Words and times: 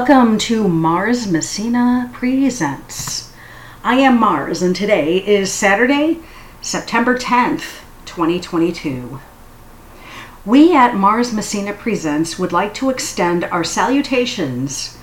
Welcome 0.00 0.38
to 0.38 0.66
Mars 0.66 1.30
Messina 1.30 2.08
Presents. 2.14 3.34
I 3.84 3.96
am 3.96 4.18
Mars, 4.18 4.62
and 4.62 4.74
today 4.74 5.18
is 5.18 5.52
Saturday, 5.52 6.20
September 6.62 7.18
10th, 7.18 7.82
2022. 8.06 9.20
We 10.46 10.74
at 10.74 10.94
Mars 10.94 11.34
Messina 11.34 11.74
Presents 11.74 12.38
would 12.38 12.50
like 12.50 12.72
to 12.74 12.88
extend 12.88 13.44
our 13.44 13.62
salutations 13.62 14.96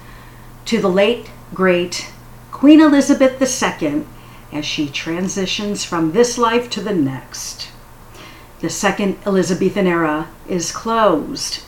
to 0.66 0.82
the 0.82 0.90
late, 0.90 1.30
great 1.54 2.12
Queen 2.52 2.82
Elizabeth 2.82 3.40
II 3.40 4.04
as 4.52 4.66
she 4.66 4.90
transitions 4.90 5.86
from 5.86 6.14
this 6.14 6.40
life 6.40 6.72
to 6.72 6.82
the 6.82 6.96
next. 6.96 7.70
The 8.62 8.72
second 8.72 9.20
Elizabethan 9.28 9.86
era 9.86 10.30
is 10.50 10.72
closed 10.72 11.62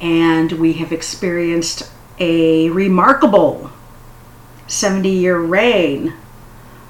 and 0.00 0.52
we 0.52 0.72
have 0.72 0.92
experienced 0.92 1.88
a 2.20 2.68
remarkable 2.68 3.70
70 4.68 5.08
year 5.08 5.38
reign 5.38 6.12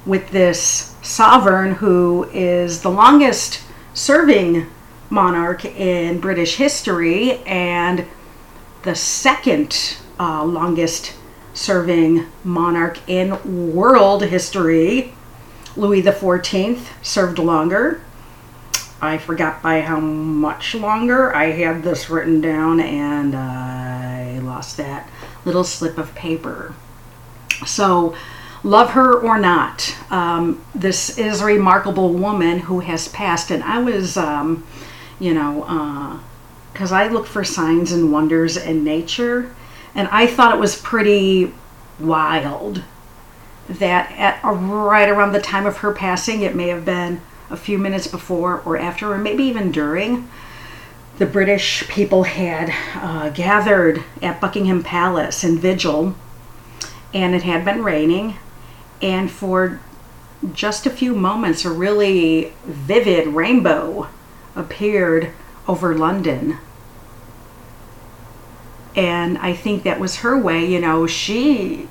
with 0.04 0.28
this 0.30 0.94
sovereign 1.02 1.76
who 1.76 2.28
is 2.32 2.82
the 2.82 2.90
longest 2.90 3.62
serving 3.94 4.66
monarch 5.08 5.64
in 5.64 6.20
British 6.20 6.56
history 6.56 7.38
and 7.44 8.04
the 8.82 8.94
second 8.94 9.96
uh, 10.18 10.44
longest 10.44 11.14
serving 11.54 12.26
monarch 12.44 12.98
in 13.08 13.72
world 13.74 14.24
history. 14.24 15.14
Louis 15.76 16.02
XIV 16.02 16.80
served 17.02 17.38
longer. 17.38 18.00
I 19.00 19.16
forgot 19.16 19.62
by 19.62 19.80
how 19.80 20.00
much 20.00 20.74
longer. 20.74 21.34
I 21.34 21.46
had 21.46 21.82
this 21.82 22.10
written 22.10 22.40
down 22.40 22.80
and 22.80 23.34
I 23.34 24.38
lost 24.40 24.76
that 24.76 25.08
little 25.44 25.64
slip 25.64 25.98
of 25.98 26.14
paper. 26.14 26.74
So, 27.66 28.14
love 28.62 28.90
her 28.90 29.18
or 29.18 29.38
not, 29.38 29.96
um, 30.10 30.62
this 30.74 31.18
is 31.18 31.40
a 31.40 31.46
remarkable 31.46 32.12
woman 32.12 32.60
who 32.60 32.80
has 32.80 33.08
passed. 33.08 33.50
And 33.50 33.62
I 33.62 33.80
was, 33.80 34.16
um, 34.16 34.66
you 35.18 35.34
know, 35.34 36.20
because 36.72 36.92
uh, 36.92 36.96
I 36.96 37.08
look 37.08 37.26
for 37.26 37.44
signs 37.44 37.92
and 37.92 38.12
wonders 38.12 38.56
in 38.56 38.84
nature, 38.84 39.54
and 39.94 40.08
I 40.08 40.26
thought 40.26 40.54
it 40.54 40.60
was 40.60 40.80
pretty 40.80 41.52
wild 41.98 42.82
that 43.68 44.10
at 44.12 44.40
right 44.42 45.08
around 45.08 45.32
the 45.32 45.40
time 45.40 45.66
of 45.66 45.78
her 45.78 45.92
passing, 45.92 46.42
it 46.42 46.54
may 46.56 46.68
have 46.68 46.84
been 46.84 47.20
a 47.50 47.56
few 47.56 47.78
minutes 47.78 48.06
before 48.06 48.62
or 48.64 48.76
after, 48.76 49.12
or 49.12 49.18
maybe 49.18 49.44
even 49.44 49.70
during, 49.70 50.28
the 51.20 51.26
British 51.26 51.86
people 51.86 52.22
had 52.22 52.72
uh, 52.94 53.28
gathered 53.28 54.02
at 54.22 54.40
Buckingham 54.40 54.82
Palace 54.82 55.44
in 55.44 55.58
vigil, 55.58 56.14
and 57.12 57.34
it 57.34 57.42
had 57.42 57.62
been 57.62 57.84
raining. 57.84 58.36
And 59.02 59.30
for 59.30 59.80
just 60.54 60.86
a 60.86 60.90
few 60.90 61.14
moments, 61.14 61.62
a 61.66 61.70
really 61.70 62.54
vivid 62.64 63.26
rainbow 63.28 64.08
appeared 64.56 65.32
over 65.68 65.94
London. 65.94 66.56
And 68.96 69.36
I 69.36 69.52
think 69.52 69.82
that 69.82 70.00
was 70.00 70.20
her 70.20 70.38
way, 70.38 70.64
you 70.64 70.80
know, 70.80 71.06
she, 71.06 71.86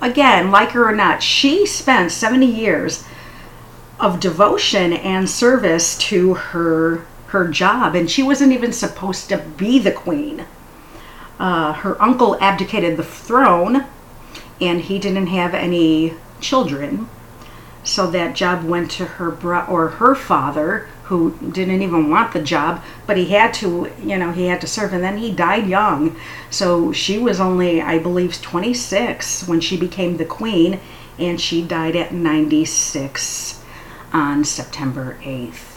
again, 0.00 0.50
like 0.50 0.70
her 0.70 0.88
or 0.88 0.96
not, 0.96 1.22
she 1.22 1.64
spent 1.64 2.10
70 2.10 2.44
years 2.44 3.04
of 4.00 4.18
devotion 4.18 4.94
and 4.94 5.30
service 5.30 5.96
to 5.98 6.34
her 6.34 7.06
her 7.30 7.48
job 7.48 7.94
and 7.94 8.10
she 8.10 8.22
wasn't 8.22 8.52
even 8.52 8.72
supposed 8.72 9.28
to 9.28 9.38
be 9.38 9.78
the 9.78 9.92
queen. 9.92 10.44
Uh, 11.38 11.72
her 11.72 12.00
uncle 12.02 12.36
abdicated 12.40 12.96
the 12.96 13.04
throne 13.04 13.86
and 14.60 14.82
he 14.82 14.98
didn't 14.98 15.28
have 15.28 15.54
any 15.54 16.14
children. 16.40 17.08
So 17.82 18.10
that 18.10 18.34
job 18.34 18.64
went 18.64 18.90
to 18.92 19.04
her 19.04 19.30
bro- 19.30 19.64
or 19.66 19.88
her 19.88 20.14
father 20.14 20.88
who 21.04 21.36
didn't 21.52 21.82
even 21.82 22.10
want 22.10 22.32
the 22.32 22.42
job 22.42 22.82
but 23.06 23.16
he 23.16 23.26
had 23.26 23.52
to 23.52 23.90
you 24.00 24.16
know 24.16 24.30
he 24.30 24.46
had 24.46 24.60
to 24.60 24.66
serve 24.66 24.92
and 24.92 25.02
then 25.02 25.18
he 25.18 25.32
died 25.32 25.66
young. 25.66 26.16
So 26.50 26.92
she 26.92 27.16
was 27.16 27.40
only 27.40 27.80
i 27.80 27.98
believe 27.98 28.42
26 28.42 29.46
when 29.46 29.60
she 29.60 29.76
became 29.76 30.16
the 30.16 30.24
queen 30.24 30.80
and 31.18 31.40
she 31.40 31.62
died 31.62 31.94
at 31.96 32.12
96 32.12 33.62
on 34.12 34.44
September 34.44 35.18
8th. 35.22 35.69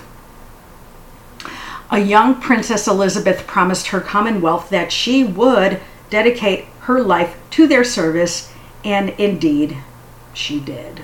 A 1.93 1.99
young 1.99 2.41
Princess 2.41 2.87
Elizabeth 2.87 3.45
promised 3.45 3.89
her 3.89 4.01
Commonwealth 4.01 4.71
that 4.71 4.91
she 4.91 5.23
would 5.23 5.79
dedicate 6.09 6.65
her 6.79 7.03
life 7.03 7.37
to 7.51 7.67
their 7.67 7.83
service, 7.83 8.51
and 8.83 9.09
indeed, 9.11 9.77
she 10.33 10.59
did. 10.59 11.03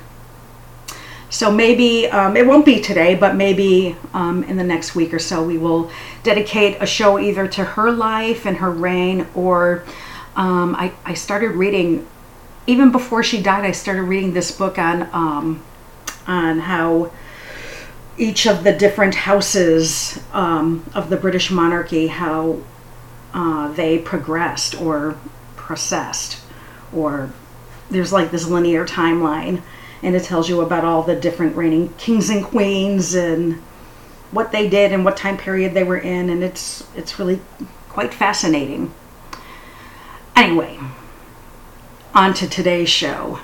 So 1.30 1.52
maybe 1.52 2.08
um, 2.08 2.36
it 2.36 2.48
won't 2.48 2.66
be 2.66 2.82
today, 2.82 3.14
but 3.14 3.36
maybe 3.36 3.98
um, 4.16 4.44
in 4.46 4.58
the 4.58 4.64
next 4.64 4.96
week 4.96 5.14
or 5.14 5.20
so, 5.20 5.44
we 5.44 5.60
will 5.60 5.92
dedicate 6.24 6.82
a 6.82 6.88
show 6.88 7.20
either 7.20 7.48
to 7.50 7.64
her 7.64 7.92
life 7.92 8.48
and 8.48 8.58
her 8.58 8.72
reign, 8.72 9.28
or 9.36 9.84
um, 10.36 10.76
I, 10.76 10.92
I 11.06 11.14
started 11.14 11.50
reading, 11.50 12.08
even 12.66 12.92
before 12.92 13.22
she 13.22 13.44
died, 13.44 13.64
I 13.64 13.74
started 13.74 14.02
reading 14.02 14.34
this 14.34 14.52
book 14.52 14.80
on 14.80 15.08
um, 15.14 15.64
on 16.26 16.62
how 16.62 17.12
each 18.20 18.46
of 18.46 18.64
the 18.64 18.74
different 18.74 19.16
houses 19.16 20.20
um, 20.34 20.86
of 20.94 21.10
the 21.10 21.16
British 21.18 21.50
monarchy, 21.50 22.08
how 22.08 22.60
uh, 23.34 23.72
they 23.72 23.98
progressed 23.98 24.80
or 24.80 25.18
processed, 25.56 26.42
or 26.94 27.32
there's 27.90 28.12
like 28.12 28.30
this 28.30 28.48
linear 28.48 28.86
timeline, 28.86 29.62
and 30.04 30.16
it 30.16 30.24
tells 30.24 30.50
you 30.50 30.62
about 30.62 30.84
all 30.84 31.02
the 31.02 31.16
different 31.16 31.56
reigning 31.56 31.94
kings 31.94 32.30
and 32.30 32.44
queens 32.44 33.16
and 33.16 33.56
what 34.32 34.52
they 34.52 34.70
did 34.70 34.92
and 34.92 35.06
what 35.06 35.16
time 35.16 35.38
period 35.38 35.74
they 35.74 35.84
were 35.84 35.98
in, 35.98 36.30
and 36.30 36.44
it's 36.44 36.86
it's 36.96 37.18
really 37.18 37.40
quite 37.88 38.14
fascinating. 38.14 38.94
Anyway, 40.36 40.78
on 42.14 42.34
to 42.34 42.50
today's 42.50 42.90
show. 42.90 43.40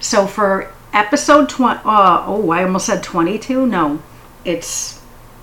So 0.00 0.26
for 0.26 0.72
episode 0.92 1.48
20 1.48 1.80
uh, 1.84 2.24
oh 2.26 2.50
i 2.50 2.62
almost 2.62 2.86
said 2.86 3.02
22 3.02 3.66
no. 3.66 4.02
It's 4.44 5.00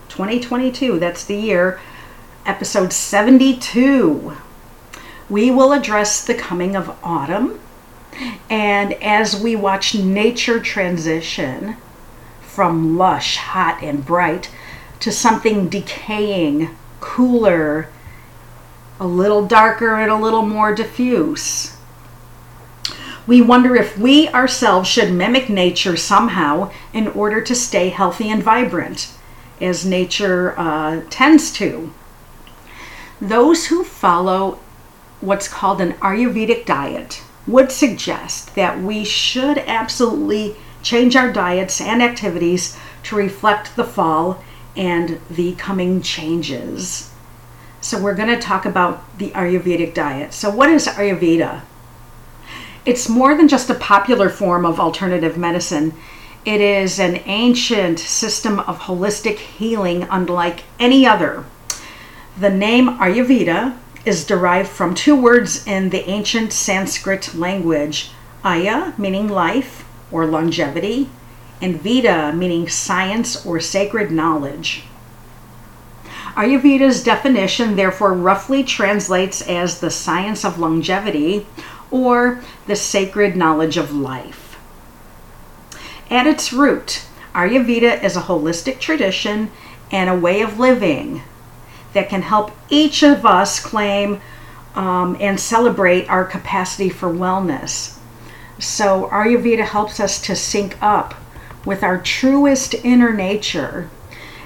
2022 0.10 1.00
that's 1.00 1.26
the 1.26 1.36
year. 1.36 1.80
Episode 2.46 2.94
72 2.94 4.36
we 5.30 5.50
will 5.50 5.74
address 5.74 6.24
the 6.24 6.36
coming 6.36 6.76
of 6.76 6.96
autumn. 7.03 7.59
And 8.50 8.94
as 9.03 9.40
we 9.40 9.56
watch 9.56 9.96
nature 9.96 10.59
transition 10.59 11.78
from 12.41 12.98
lush 12.98 13.38
hot 13.38 13.84
and 13.84 14.06
bright 14.06 14.52
to 15.02 15.12
something 15.12 15.68
decaying 15.68 16.70
cooler 17.00 17.90
a 19.00 19.06
little 19.06 19.46
darker 19.46 19.96
and 19.96 20.09
a 20.09 20.16
little 20.16 20.46
more 20.46 20.74
diffuse 20.74 21.75
we 23.28 23.42
wonder 23.42 23.76
if 23.76 23.98
we 23.98 24.28
ourselves 24.30 24.88
should 24.88 25.12
mimic 25.12 25.50
nature 25.50 25.98
somehow 25.98 26.72
in 26.94 27.08
order 27.10 27.42
to 27.42 27.56
stay 27.56 27.90
healthy 27.90 28.30
and 28.30 28.44
vibrant, 28.44 29.12
as 29.60 29.86
nature 29.86 30.54
uh, 30.58 31.02
tends 31.10 31.52
to. 31.54 31.92
Those 33.20 33.68
who 33.68 33.84
follow 33.84 34.60
what's 35.22 35.48
called 35.48 35.82
an 35.82 35.94
Ayurvedic 35.94 36.66
diet 36.66 37.24
would 37.48 37.72
suggest 37.72 38.54
that 38.56 38.80
we 38.80 39.04
should 39.04 39.58
absolutely 39.60 40.56
change 40.84 41.16
our 41.16 41.32
diets 41.32 41.82
and 41.82 42.04
activities 42.04 42.78
to 43.04 43.16
reflect 43.16 43.76
the 43.76 43.84
fall 43.84 44.44
and 44.76 45.20
the 45.30 45.54
coming 45.56 46.02
changes. 46.02 47.12
So, 47.82 48.02
we're 48.02 48.16
going 48.16 48.30
to 48.30 48.40
talk 48.40 48.66
about 48.66 49.18
the 49.18 49.30
Ayurvedic 49.32 49.94
diet. 49.94 50.34
So, 50.34 50.50
what 50.50 50.70
is 50.70 50.88
Ayurveda? 50.88 51.62
It's 52.85 53.09
more 53.09 53.35
than 53.35 53.47
just 53.47 53.70
a 53.70 53.76
popular 53.76 54.29
form 54.29 54.66
of 54.66 54.79
alternative 54.79 55.37
medicine. 55.37 55.93
It 56.46 56.61
is 56.61 56.99
an 56.99 57.22
ancient 57.26 57.97
system 57.97 58.59
of 58.59 58.82
holistic 58.82 59.37
healing 59.37 60.08
unlike 60.11 60.64
any 60.79 61.05
other. 61.05 61.46
The 62.37 62.52
name 62.52 62.90
Ayurveda 62.99 63.76
is 64.05 64.26
derived 64.26 64.70
from 64.70 64.93
two 64.93 65.16
words 65.16 65.66
in 65.66 65.90
the 65.90 66.08
ancient 66.08 66.53
Sanskrit 66.53 67.34
language 67.34 68.11
Aya, 68.43 68.93
meaning 68.99 69.28
life 69.28 69.84
or 70.11 70.28
longevity, 70.28 71.09
and 71.59 71.81
Veda, 71.81 72.31
meaning 72.34 72.70
science 72.70 73.43
or 73.43 73.59
sacred 73.59 74.11
knowledge. 74.11 74.84
Ayurveda's 76.35 77.03
definition 77.03 77.76
therefore 77.76 78.14
roughly 78.14 78.64
translates 78.64 79.41
as 79.41 79.79
the 79.79 79.90
science 79.90 80.46
of 80.46 80.59
longevity 80.59 81.47
or 81.96 82.42
the 82.68 82.76
sacred 82.76 83.38
knowledge 83.38 83.78
of 83.78 83.94
life. 83.94 84.58
At 86.12 86.28
its 86.28 86.52
root, 86.52 87.06
Ayurveda 87.34 88.03
is 88.03 88.18
a 88.18 88.24
holistic 88.24 88.80
tradition 88.80 89.50
and 89.92 90.09
a 90.09 90.20
way 90.20 90.42
of 90.42 90.59
living 90.59 91.24
that 91.94 92.09
can 92.09 92.22
help 92.22 92.52
each 92.70 93.02
of 93.02 93.26
us 93.26 93.62
claim 93.62 94.20
um, 94.76 95.16
and 95.22 95.40
celebrate 95.40 96.09
our 96.09 96.26
capacity 96.26 96.90
for 96.90 97.09
wellness. 97.09 97.98
So, 98.59 99.09
Ayurveda 99.09 99.66
helps 99.66 100.02
us 100.02 100.22
to 100.24 100.36
sync 100.36 100.78
up 100.82 101.16
with 101.64 101.82
our 101.82 101.98
truest 101.98 102.74
inner 102.84 103.14
nature 103.14 103.90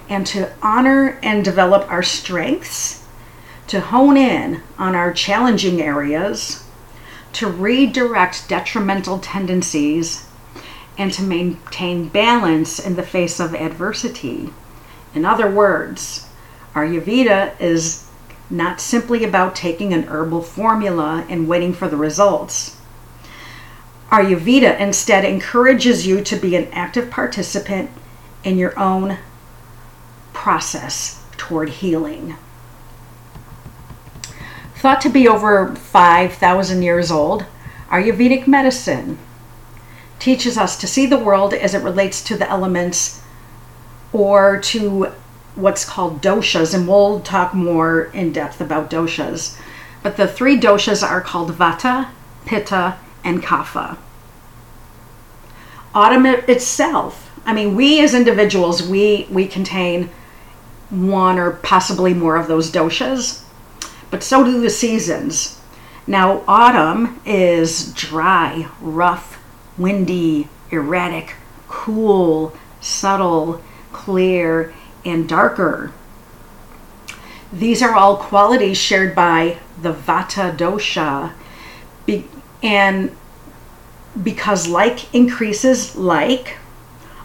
and 0.07 0.25
to 0.27 0.51
honor 0.61 1.19
and 1.23 1.43
develop 1.43 1.91
our 1.91 2.03
strengths, 2.03 3.03
to 3.67 3.81
hone 3.81 4.17
in 4.17 4.61
on 4.77 4.95
our 4.95 5.11
challenging 5.13 5.81
areas, 5.81 6.63
to 7.33 7.47
redirect 7.47 8.49
detrimental 8.49 9.19
tendencies, 9.19 10.25
and 10.97 11.13
to 11.13 11.23
maintain 11.23 12.09
balance 12.09 12.77
in 12.77 12.95
the 12.95 13.03
face 13.03 13.39
of 13.39 13.55
adversity. 13.55 14.49
In 15.15 15.23
other 15.25 15.49
words, 15.49 16.27
Ayurveda 16.75 17.59
is 17.59 18.05
not 18.49 18.81
simply 18.81 19.23
about 19.23 19.55
taking 19.55 19.93
an 19.93 20.03
herbal 20.03 20.41
formula 20.41 21.25
and 21.29 21.47
waiting 21.47 21.73
for 21.73 21.87
the 21.87 21.95
results. 21.95 22.77
Ayurveda 24.11 24.77
instead 24.79 25.23
encourages 25.23 26.05
you 26.05 26.21
to 26.23 26.35
be 26.35 26.55
an 26.55 26.67
active 26.73 27.09
participant 27.09 27.89
in 28.43 28.57
your 28.57 28.77
own 28.77 29.19
process 30.33 31.23
toward 31.37 31.69
healing. 31.69 32.35
Thought 34.79 35.01
to 35.01 35.09
be 35.09 35.27
over 35.27 35.75
5,000 35.75 36.81
years 36.81 37.11
old, 37.11 37.45
Ayurvedic 37.89 38.47
medicine 38.47 39.17
teaches 40.19 40.57
us 40.57 40.77
to 40.77 40.87
see 40.87 41.05
the 41.05 41.17
world 41.17 41.53
as 41.53 41.73
it 41.73 41.83
relates 41.83 42.23
to 42.23 42.37
the 42.37 42.49
elements 42.49 43.21
or 44.13 44.57
to 44.61 45.11
what's 45.55 45.83
called 45.83 46.21
doshas, 46.21 46.73
and 46.73 46.87
we'll 46.87 47.19
talk 47.19 47.53
more 47.53 48.03
in 48.13 48.31
depth 48.31 48.61
about 48.61 48.89
doshas. 48.89 49.59
But 50.01 50.15
the 50.15 50.29
three 50.29 50.57
doshas 50.57 51.05
are 51.05 51.19
called 51.19 51.51
vata, 51.51 52.11
pitta, 52.45 52.99
and 53.21 53.43
kapha. 53.43 53.97
Autumn 55.93 56.25
itself, 56.25 57.37
I 57.45 57.51
mean, 57.51 57.75
we 57.75 58.01
as 58.01 58.13
individuals, 58.13 58.87
we, 58.87 59.27
we 59.29 59.45
contain 59.45 60.09
one 60.89 61.37
or 61.37 61.51
possibly 61.51 62.13
more 62.13 62.37
of 62.37 62.47
those 62.47 62.71
doshas, 62.71 63.43
but 64.11 64.23
so 64.23 64.43
do 64.43 64.61
the 64.61 64.69
seasons. 64.69 65.59
Now, 66.07 66.43
autumn 66.47 67.19
is 67.25 67.93
dry, 67.93 68.67
rough, 68.81 69.39
windy, 69.77 70.49
erratic, 70.71 71.35
cool, 71.67 72.53
subtle, 72.81 73.61
clear, 73.91 74.73
and 75.05 75.29
darker. 75.29 75.91
These 77.51 77.81
are 77.81 77.95
all 77.95 78.17
qualities 78.17 78.77
shared 78.77 79.15
by 79.15 79.57
the 79.81 79.93
Vata 79.93 80.55
dosha. 80.55 81.33
Be- 82.05 82.27
and 82.61 83.15
because 84.21 84.67
like 84.67 85.13
increases 85.13 85.95
like, 85.95 86.57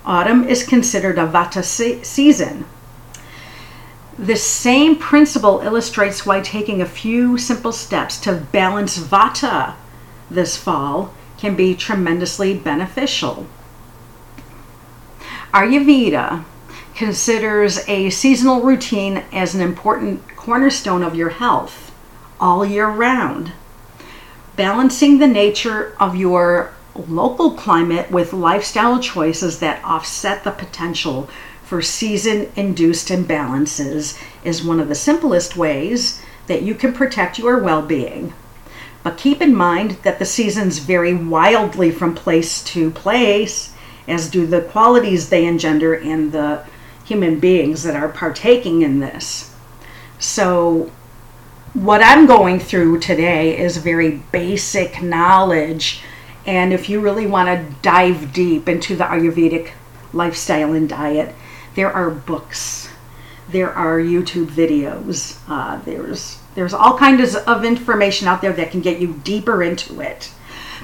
autumn 0.05 0.45
is 0.45 0.65
considered 0.65 1.19
a 1.19 1.27
Vata 1.27 1.65
se- 1.65 2.03
season. 2.03 2.67
The 4.19 4.37
same 4.37 4.97
principle 4.97 5.61
illustrates 5.61 6.25
why 6.25 6.41
taking 6.41 6.81
a 6.81 6.87
few 6.87 7.37
simple 7.37 7.73
steps 7.73 8.19
to 8.21 8.47
balance 8.53 8.97
Vata 8.97 9.75
this 10.31 10.57
fall 10.57 11.13
can 11.37 11.57
be 11.57 11.75
tremendously 11.75 12.57
beneficial. 12.57 13.47
Ayurveda 15.53 16.45
considers 16.95 17.89
a 17.89 18.11
seasonal 18.11 18.63
routine 18.63 19.25
as 19.33 19.55
an 19.55 19.61
important 19.61 20.37
cornerstone 20.37 21.03
of 21.03 21.17
your 21.17 21.31
health 21.31 21.93
all 22.39 22.65
year 22.65 22.89
round. 22.89 23.53
Balancing 24.55 25.19
the 25.19 25.27
nature 25.27 25.97
of 25.99 26.15
your 26.15 26.73
local 27.09 27.53
climate 27.53 28.11
with 28.13 28.33
lifestyle 28.33 29.01
choices 29.01 29.59
that 29.59 29.85
offset 29.85 30.45
the 30.45 30.53
potential 30.53 31.29
for 31.65 31.81
season 31.81 32.51
induced 32.57 33.09
imbalances 33.09 34.19
is 34.45 34.63
one 34.63 34.81
of 34.81 34.89
the 34.89 34.95
simplest 34.95 35.57
ways 35.57 36.23
that 36.47 36.63
you 36.63 36.75
can 36.75 36.93
protect 36.93 37.39
your 37.39 37.59
well 37.59 37.83
being. 37.83 38.33
But 39.03 39.19
keep 39.19 39.41
in 39.43 39.55
mind 39.55 39.93
that 40.03 40.19
the 40.19 40.25
seasons 40.25 40.79
vary 40.79 41.15
wildly 41.15 41.91
from 41.91 42.15
place 42.15 42.63
to 42.65 42.91
place, 42.91 43.75
as 44.09 44.31
do 44.31 44.47
the 44.47 44.63
qualities 44.63 45.29
they 45.29 45.47
engender 45.47 45.95
in 45.95 46.31
the 46.31 46.65
human 47.05 47.39
beings 47.39 47.83
that 47.83 47.97
are 47.97 48.09
partaking 48.09 48.83
in 48.83 49.01
this. 49.01 49.55
So, 50.19 50.91
what 51.75 52.03
I'm 52.03 52.27
going 52.27 52.61
through 52.61 53.01
today 53.01 53.59
is 53.59 53.77
very 53.79 54.23
basic 54.33 55.03
knowledge. 55.03 56.03
And 56.47 56.73
if 56.73 56.89
you 56.89 57.01
really 57.01 57.27
want 57.27 57.49
to 57.49 57.75
dive 57.83 58.33
deep 58.33 58.69
into 58.69 58.97
the 58.97 59.05
Ayurvedic 59.05 59.73
lifestyle 60.13 60.73
and 60.73 60.89
diet, 60.89 61.35
there 61.75 61.93
are 61.93 62.11
books, 62.11 62.89
there 63.49 63.73
are 63.73 63.99
YouTube 63.99 64.47
videos, 64.47 65.39
uh, 65.49 65.77
there's 65.85 66.39
there's 66.55 66.75
all 66.75 66.97
kinds 66.97 67.35
of 67.35 67.65
information 67.65 68.29
out 68.29 68.41
there 68.41 68.53
that 68.53 68.71
can 68.71 68.81
get 68.81 69.01
you 69.01 69.21
deeper 69.25 69.63
into 69.63 70.01
it. 70.01 70.31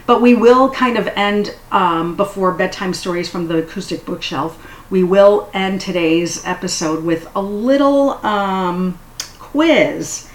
But 0.04 0.20
we 0.20 0.34
will 0.34 0.68
kind 0.70 0.98
of 0.98 1.06
end 1.08 1.54
um, 1.70 2.16
before 2.16 2.52
bedtime 2.52 2.92
stories 2.92 3.28
from 3.28 3.46
the 3.46 3.58
acoustic 3.58 4.04
bookshelf 4.04 4.58
we 4.90 5.04
will 5.04 5.48
end 5.54 5.80
today's 5.80 6.44
episode 6.44 7.04
with 7.04 7.30
a 7.36 7.40
little 7.40 8.24
um, 8.26 8.98
quiz 9.38 10.28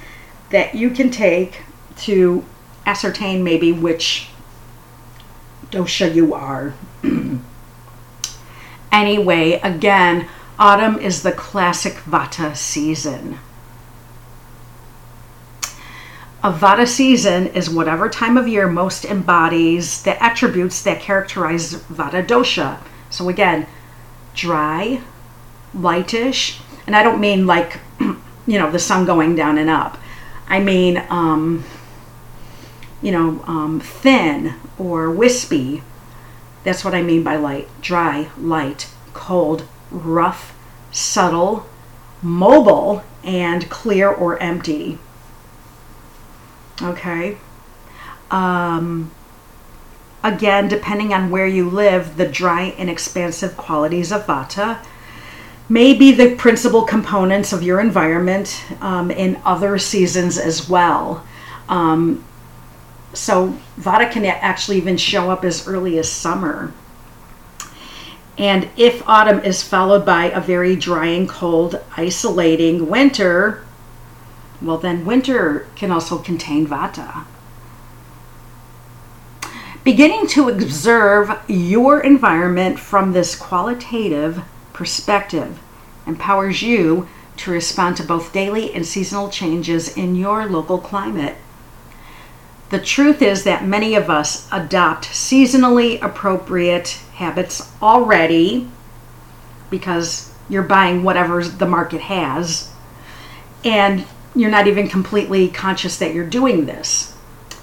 that 0.49 0.73
you 0.73 0.89
can 0.89 1.11
take 1.11 1.61
to 1.97 2.43
ascertain 2.85 3.43
maybe 3.43 3.73
which 3.73 4.29
dosha 5.71 6.13
you 6.13 6.33
are. 6.33 6.73
anyway, 8.91 9.59
again, 9.61 10.29
autumn 10.57 10.97
is 10.99 11.23
the 11.23 11.31
classic 11.31 11.93
vata 12.05 12.55
season. 12.55 13.39
A 16.43 16.51
vata 16.51 16.87
season 16.87 17.47
is 17.47 17.69
whatever 17.69 18.07
time 18.07 18.37
of 18.37 18.47
year 18.47 18.67
most 18.67 19.03
embodies 19.03 20.03
the 20.03 20.21
attributes 20.23 20.81
that 20.83 21.01
characterize 21.01 21.73
vata 21.73 22.25
dosha. 22.25 22.79
So 23.09 23.29
again, 23.29 23.65
dry, 24.35 25.01
lightish, 25.73 26.59
and 26.85 26.95
I 26.95 27.03
don't 27.03 27.19
mean 27.19 27.47
like, 27.47 27.79
you 27.99 28.59
know, 28.59 28.69
the 28.69 28.79
sun 28.79 29.05
going 29.05 29.35
down 29.35 29.57
and 29.57 29.69
up. 29.69 29.97
I 30.47 30.59
mean, 30.59 31.03
um, 31.09 31.63
you 33.01 33.11
know, 33.11 33.43
um, 33.47 33.79
thin 33.79 34.53
or 34.77 35.09
wispy. 35.09 35.81
That's 36.63 36.85
what 36.85 36.93
I 36.93 37.01
mean 37.01 37.23
by 37.23 37.35
light. 37.35 37.67
Dry, 37.81 38.29
light, 38.37 38.89
cold, 39.13 39.67
rough, 39.91 40.57
subtle, 40.91 41.65
mobile, 42.21 43.03
and 43.23 43.69
clear 43.69 44.09
or 44.09 44.41
empty. 44.41 44.97
Okay. 46.81 47.37
Um, 48.31 49.11
Again, 50.25 50.67
depending 50.67 51.13
on 51.13 51.29
where 51.29 51.45
you 51.45 51.69
live, 51.69 52.17
the 52.17 52.27
dry 52.27 52.73
and 52.79 52.89
expansive 52.89 53.55
qualities 53.55 54.11
of 54.11 54.25
vata 54.25 54.79
may 55.69 55.93
be 55.93 56.11
the 56.11 56.33
principal 56.35 56.81
components 56.81 57.53
of 57.53 57.61
your 57.61 57.79
environment 57.79 58.65
um, 58.81 59.11
in 59.11 59.39
other 59.45 59.77
seasons 59.77 60.39
as 60.39 60.67
well. 60.67 61.23
Um, 61.69 62.25
so, 63.13 63.55
vata 63.79 64.11
can 64.11 64.25
actually 64.25 64.77
even 64.77 64.97
show 64.97 65.29
up 65.29 65.45
as 65.45 65.67
early 65.67 65.99
as 65.99 66.11
summer. 66.11 66.73
And 68.37 68.69
if 68.75 69.07
autumn 69.07 69.39
is 69.39 69.63
followed 69.63 70.05
by 70.05 70.25
a 70.25 70.41
very 70.41 70.75
dry 70.75 71.07
and 71.07 71.27
cold, 71.27 71.81
isolating 71.95 72.87
winter, 72.89 73.65
well, 74.61 74.77
then 74.77 75.05
winter 75.05 75.67
can 75.75 75.91
also 75.91 76.17
contain 76.17 76.67
vata. 76.67 77.25
Beginning 79.83 80.27
to 80.27 80.49
observe 80.49 81.31
your 81.47 82.01
environment 82.01 82.79
from 82.79 83.13
this 83.13 83.35
qualitative 83.35 84.41
perspective 84.73 85.59
empowers 86.07 86.61
you 86.61 87.07
to 87.37 87.51
respond 87.51 87.95
to 87.97 88.03
both 88.03 88.33
daily 88.33 88.73
and 88.73 88.85
seasonal 88.85 89.29
changes 89.29 89.95
in 89.95 90.15
your 90.15 90.47
local 90.47 90.79
climate. 90.79 91.35
The 92.69 92.79
truth 92.79 93.21
is 93.21 93.43
that 93.43 93.65
many 93.65 93.95
of 93.95 94.09
us 94.09 94.47
adopt 94.51 95.05
seasonally 95.05 96.01
appropriate 96.01 96.99
habits 97.13 97.71
already 97.81 98.69
because 99.69 100.31
you're 100.49 100.63
buying 100.63 101.03
whatever 101.03 101.43
the 101.43 101.67
market 101.67 102.01
has 102.01 102.71
and 103.63 104.05
you're 104.35 104.51
not 104.51 104.67
even 104.67 104.87
completely 104.87 105.47
conscious 105.47 105.97
that 105.97 106.13
you're 106.13 106.27
doing 106.27 106.65
this. 106.65 107.15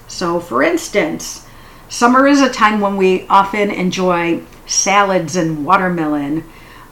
So, 0.08 0.40
for 0.40 0.62
instance, 0.62 1.46
Summer 1.92 2.26
is 2.26 2.40
a 2.40 2.48
time 2.48 2.80
when 2.80 2.96
we 2.96 3.26
often 3.28 3.70
enjoy 3.70 4.40
salads 4.64 5.36
and 5.36 5.66
watermelon, 5.66 6.42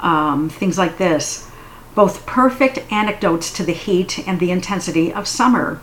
um, 0.00 0.50
things 0.50 0.76
like 0.76 0.98
this. 0.98 1.50
Both 1.94 2.26
perfect 2.26 2.80
anecdotes 2.92 3.50
to 3.54 3.62
the 3.62 3.72
heat 3.72 4.18
and 4.28 4.38
the 4.38 4.50
intensity 4.50 5.10
of 5.10 5.26
summer. 5.26 5.80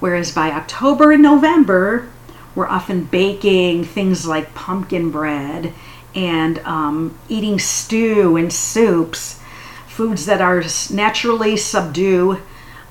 Whereas 0.00 0.32
by 0.32 0.50
October 0.50 1.12
and 1.12 1.22
November, 1.22 2.08
we're 2.54 2.66
often 2.66 3.04
baking 3.04 3.84
things 3.84 4.26
like 4.26 4.54
pumpkin 4.54 5.10
bread 5.10 5.72
and 6.14 6.58
um, 6.60 7.18
eating 7.28 7.58
stew 7.58 8.36
and 8.36 8.52
soups, 8.52 9.40
foods 9.86 10.26
that 10.26 10.40
are 10.40 10.62
naturally 10.90 11.56
subdue, 11.56 12.40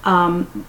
um, 0.04 0.66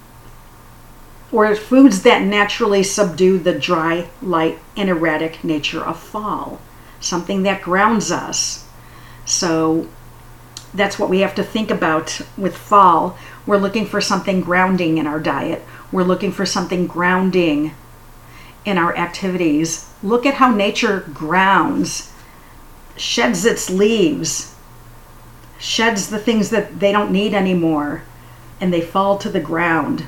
or 1.30 1.54
foods 1.54 2.02
that 2.02 2.22
naturally 2.22 2.82
subdue 2.82 3.38
the 3.38 3.58
dry, 3.58 4.08
light, 4.22 4.58
and 4.76 4.88
erratic 4.88 5.44
nature 5.44 5.84
of 5.84 5.98
fall, 5.98 6.60
something 7.00 7.42
that 7.42 7.60
grounds 7.62 8.10
us. 8.10 8.66
So 9.26 9.88
that's 10.72 10.98
what 10.98 11.10
we 11.10 11.20
have 11.20 11.34
to 11.34 11.42
think 11.42 11.70
about 11.70 12.20
with 12.38 12.56
fall. 12.56 13.18
We're 13.46 13.58
looking 13.58 13.86
for 13.86 14.00
something 14.00 14.40
grounding 14.40 14.98
in 14.98 15.06
our 15.06 15.20
diet. 15.20 15.62
We're 15.92 16.04
looking 16.04 16.32
for 16.32 16.44
something 16.44 16.86
grounding 16.86 17.72
in 18.64 18.76
our 18.76 18.96
activities. 18.96 19.88
Look 20.02 20.26
at 20.26 20.34
how 20.34 20.50
nature 20.50 21.00
grounds, 21.14 22.12
sheds 22.96 23.44
its 23.44 23.70
leaves, 23.70 24.54
sheds 25.58 26.10
the 26.10 26.18
things 26.18 26.50
that 26.50 26.80
they 26.80 26.92
don't 26.92 27.12
need 27.12 27.32
anymore, 27.32 28.02
and 28.60 28.72
they 28.72 28.80
fall 28.80 29.18
to 29.18 29.28
the 29.28 29.40
ground. 29.40 30.04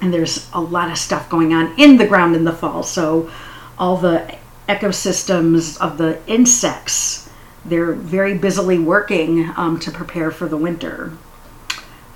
And 0.00 0.12
there's 0.12 0.48
a 0.52 0.60
lot 0.60 0.90
of 0.90 0.98
stuff 0.98 1.28
going 1.28 1.52
on 1.52 1.78
in 1.78 1.96
the 1.96 2.06
ground 2.06 2.36
in 2.36 2.44
the 2.44 2.52
fall. 2.52 2.82
So, 2.82 3.30
all 3.78 3.96
the 3.96 4.36
ecosystems 4.68 5.80
of 5.80 5.98
the 5.98 6.20
insects, 6.26 7.28
they're 7.64 7.92
very 7.92 8.36
busily 8.36 8.78
working 8.78 9.50
um, 9.56 9.78
to 9.80 9.90
prepare 9.90 10.30
for 10.30 10.48
the 10.48 10.56
winter. 10.56 11.12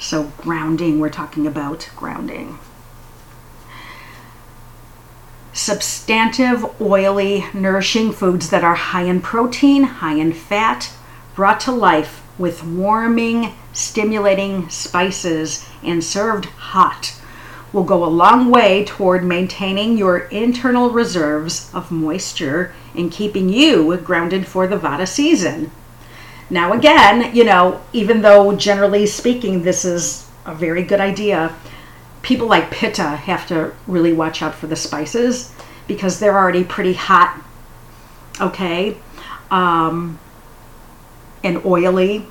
So, 0.05 0.31
grounding, 0.37 1.01
we're 1.01 1.09
talking 1.09 1.47
about 1.47 1.89
grounding. 1.97 2.59
Substantive, 5.55 6.79
oily, 6.79 7.47
nourishing 7.55 8.13
foods 8.13 8.51
that 8.51 8.63
are 8.63 8.75
high 8.75 9.05
in 9.05 9.23
protein, 9.23 9.85
high 9.85 10.17
in 10.17 10.35
fat, 10.35 10.93
brought 11.35 11.59
to 11.61 11.73
life 11.73 12.23
with 12.37 12.63
warming, 12.63 13.55
stimulating 13.73 14.69
spices 14.69 15.67
and 15.83 16.05
served 16.05 16.45
hot 16.45 17.19
will 17.73 17.85
go 17.85 18.05
a 18.05 18.17
long 18.23 18.51
way 18.51 18.85
toward 18.85 19.25
maintaining 19.25 19.97
your 19.97 20.19
internal 20.19 20.91
reserves 20.91 21.71
of 21.73 21.91
moisture 21.91 22.75
and 22.95 23.11
keeping 23.11 23.49
you 23.49 23.97
grounded 23.97 24.47
for 24.47 24.67
the 24.67 24.77
Vata 24.77 25.09
season. 25.09 25.71
Now, 26.51 26.73
again, 26.73 27.35
you 27.35 27.45
know, 27.45 27.81
even 27.93 28.23
though 28.23 28.55
generally 28.57 29.07
speaking 29.07 29.63
this 29.63 29.85
is 29.85 30.29
a 30.45 30.55
very 30.55 30.83
good 30.83 31.01
idea, 31.01 31.55
people 32.23 32.47
like 32.47 32.71
Pitta 32.71 33.03
have 33.03 33.47
to 33.49 33.73
really 33.87 34.13
watch 34.13 34.43
out 34.43 34.55
for 34.55 34.67
the 34.67 34.77
spices 34.77 35.53
because 35.87 36.19
they're 36.19 36.37
already 36.37 36.65
pretty 36.65 36.95
hot, 36.95 37.43
okay, 38.41 38.97
um, 39.51 40.19
and 41.43 41.65
oily 41.65 42.27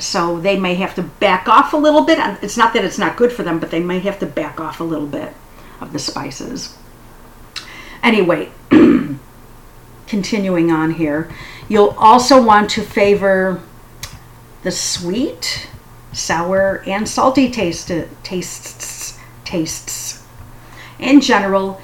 so 0.00 0.40
they 0.40 0.58
may 0.58 0.74
have 0.74 0.94
to 0.94 1.02
back 1.02 1.48
off 1.48 1.72
a 1.72 1.76
little 1.76 2.02
bit. 2.02 2.18
It's 2.42 2.56
not 2.56 2.72
that 2.74 2.84
it's 2.84 2.98
not 2.98 3.16
good 3.16 3.32
for 3.32 3.42
them, 3.42 3.58
but 3.58 3.70
they 3.70 3.80
may 3.80 3.98
have 4.00 4.18
to 4.20 4.26
back 4.26 4.60
off 4.60 4.80
a 4.80 4.84
little 4.84 5.06
bit 5.06 5.34
of 5.80 5.92
the 5.92 5.98
spices. 5.98 6.76
Anyway, 8.02 8.50
continuing 10.06 10.70
on 10.70 10.92
here, 10.92 11.30
you'll 11.70 11.94
also 11.96 12.42
want 12.42 12.68
to 12.68 12.82
favor 12.82 13.62
the 14.64 14.72
sweet, 14.72 15.70
sour, 16.12 16.82
and 16.86 17.08
salty 17.08 17.50
taste, 17.50 17.90
tastes. 18.22 19.18
Tastes. 19.44 20.22
In 20.98 21.20
general, 21.20 21.80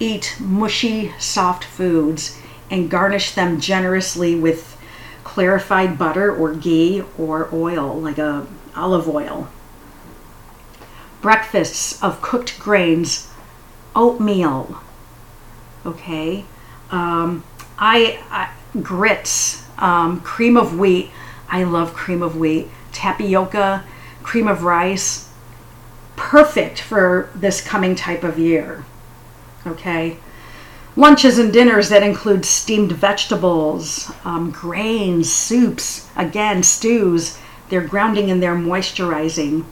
eat 0.00 0.36
mushy, 0.40 1.12
soft 1.18 1.64
foods 1.64 2.40
and 2.70 2.90
garnish 2.90 3.32
them 3.32 3.60
generously 3.60 4.34
with 4.34 4.76
clarified 5.24 5.98
butter 5.98 6.34
or 6.34 6.54
ghee 6.54 7.02
or 7.18 7.48
oil, 7.52 8.00
like 8.00 8.18
a 8.18 8.46
olive 8.74 9.08
oil. 9.08 9.48
Breakfasts 11.20 12.00
of 12.02 12.22
cooked 12.22 12.58
grains, 12.58 13.28
oatmeal. 13.94 14.80
Okay, 15.84 16.44
um, 16.90 17.44
I, 17.78 18.20
I, 18.30 18.50
grits, 18.82 19.66
um, 19.78 20.20
cream 20.20 20.56
of 20.56 20.78
wheat. 20.78 21.10
I 21.48 21.64
love 21.64 21.94
cream 21.94 22.22
of 22.22 22.36
wheat. 22.36 22.68
Tapioca, 22.92 23.84
cream 24.22 24.48
of 24.48 24.64
rice. 24.64 25.30
Perfect 26.16 26.80
for 26.80 27.30
this 27.34 27.60
coming 27.60 27.94
type 27.94 28.24
of 28.24 28.38
year. 28.38 28.84
Okay 29.66 30.18
lunches 30.98 31.38
and 31.38 31.52
dinners 31.52 31.90
that 31.90 32.02
include 32.02 32.44
steamed 32.44 32.90
vegetables, 32.90 34.10
um, 34.24 34.50
grains, 34.50 35.32
soups, 35.32 36.08
again, 36.16 36.60
stews. 36.60 37.38
They're 37.68 37.86
grounding 37.86 38.32
and 38.32 38.42
they're 38.42 38.56
moisturizing. 38.56 39.64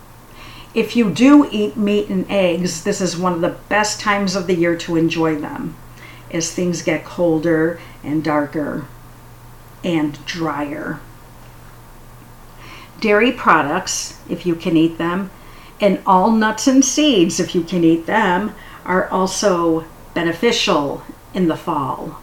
If 0.72 0.94
you 0.94 1.10
do 1.10 1.48
eat 1.50 1.76
meat 1.76 2.08
and 2.08 2.30
eggs, 2.30 2.84
this 2.84 3.00
is 3.00 3.16
one 3.16 3.32
of 3.32 3.40
the 3.40 3.56
best 3.68 3.98
times 3.98 4.36
of 4.36 4.46
the 4.46 4.54
year 4.54 4.76
to 4.76 4.94
enjoy 4.94 5.34
them 5.34 5.74
as 6.30 6.52
things 6.52 6.82
get 6.82 7.04
colder 7.04 7.80
and 8.06 8.24
darker 8.24 8.86
and 9.84 10.24
drier. 10.24 11.00
Dairy 13.00 13.32
products, 13.32 14.18
if 14.28 14.46
you 14.46 14.54
can 14.54 14.76
eat 14.76 14.96
them, 14.96 15.30
and 15.80 16.00
all 16.06 16.30
nuts 16.30 16.66
and 16.66 16.84
seeds, 16.84 17.38
if 17.38 17.54
you 17.54 17.62
can 17.62 17.84
eat 17.84 18.06
them, 18.06 18.54
are 18.84 19.08
also 19.08 19.84
beneficial 20.14 21.02
in 21.34 21.48
the 21.48 21.56
fall. 21.56 22.20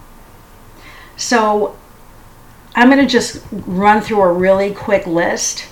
So 1.15 1.77
I'm 2.75 2.89
going 2.89 3.05
to 3.05 3.11
just 3.11 3.43
run 3.51 4.01
through 4.01 4.21
a 4.21 4.33
really 4.33 4.73
quick 4.73 5.05
list 5.05 5.67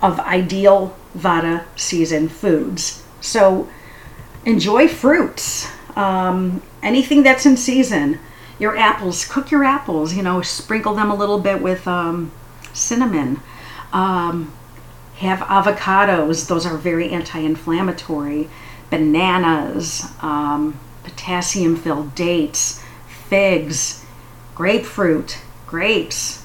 of 0.00 0.20
ideal 0.20 0.96
Vata 1.16 1.64
season 1.76 2.28
foods. 2.28 3.02
So 3.20 3.68
enjoy 4.44 4.86
fruits, 4.86 5.68
um, 5.96 6.62
anything 6.82 7.22
that's 7.22 7.46
in 7.46 7.56
season. 7.56 8.20
Your 8.58 8.76
apples, 8.76 9.24
cook 9.24 9.50
your 9.50 9.64
apples, 9.64 10.14
you 10.14 10.22
know, 10.22 10.40
sprinkle 10.42 10.94
them 10.94 11.10
a 11.10 11.14
little 11.14 11.40
bit 11.40 11.60
with 11.60 11.86
um, 11.88 12.30
cinnamon. 12.72 13.40
Um, 13.92 14.52
have 15.16 15.40
avocados, 15.40 16.48
those 16.48 16.66
are 16.66 16.76
very 16.76 17.10
anti 17.10 17.38
inflammatory. 17.38 18.48
Bananas, 18.90 20.06
um, 20.22 20.78
potassium 21.02 21.76
filled 21.76 22.14
dates, 22.14 22.82
figs, 23.28 24.04
grapefruit, 24.54 25.38
grapes, 25.66 26.44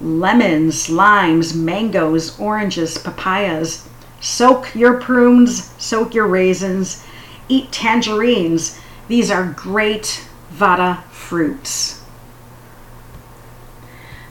lemons, 0.00 0.88
limes, 0.88 1.54
mangoes, 1.54 2.38
oranges, 2.38 2.98
papayas. 2.98 3.88
Soak 4.20 4.74
your 4.74 4.98
prunes, 5.00 5.70
soak 5.78 6.14
your 6.14 6.26
raisins, 6.26 7.04
eat 7.48 7.70
tangerines. 7.72 8.78
These 9.08 9.30
are 9.30 9.52
great 9.56 10.26
Vata 10.56 11.02
fruits. 11.04 12.02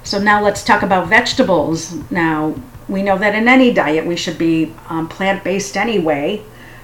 So 0.04 0.20
now 0.20 0.42
let's 0.42 0.64
talk 0.64 0.82
about 0.82 1.08
vegetables. 1.08 1.94
Now, 2.12 2.56
we 2.88 3.02
know 3.02 3.18
that 3.18 3.36
in 3.36 3.48
any 3.48 3.74
diet 3.74 4.06
we 4.06 4.16
should 4.16 4.38
be 4.38 4.74
um, 4.90 5.08
plant 5.08 5.44
based 5.44 5.76
anyway, 5.76 6.44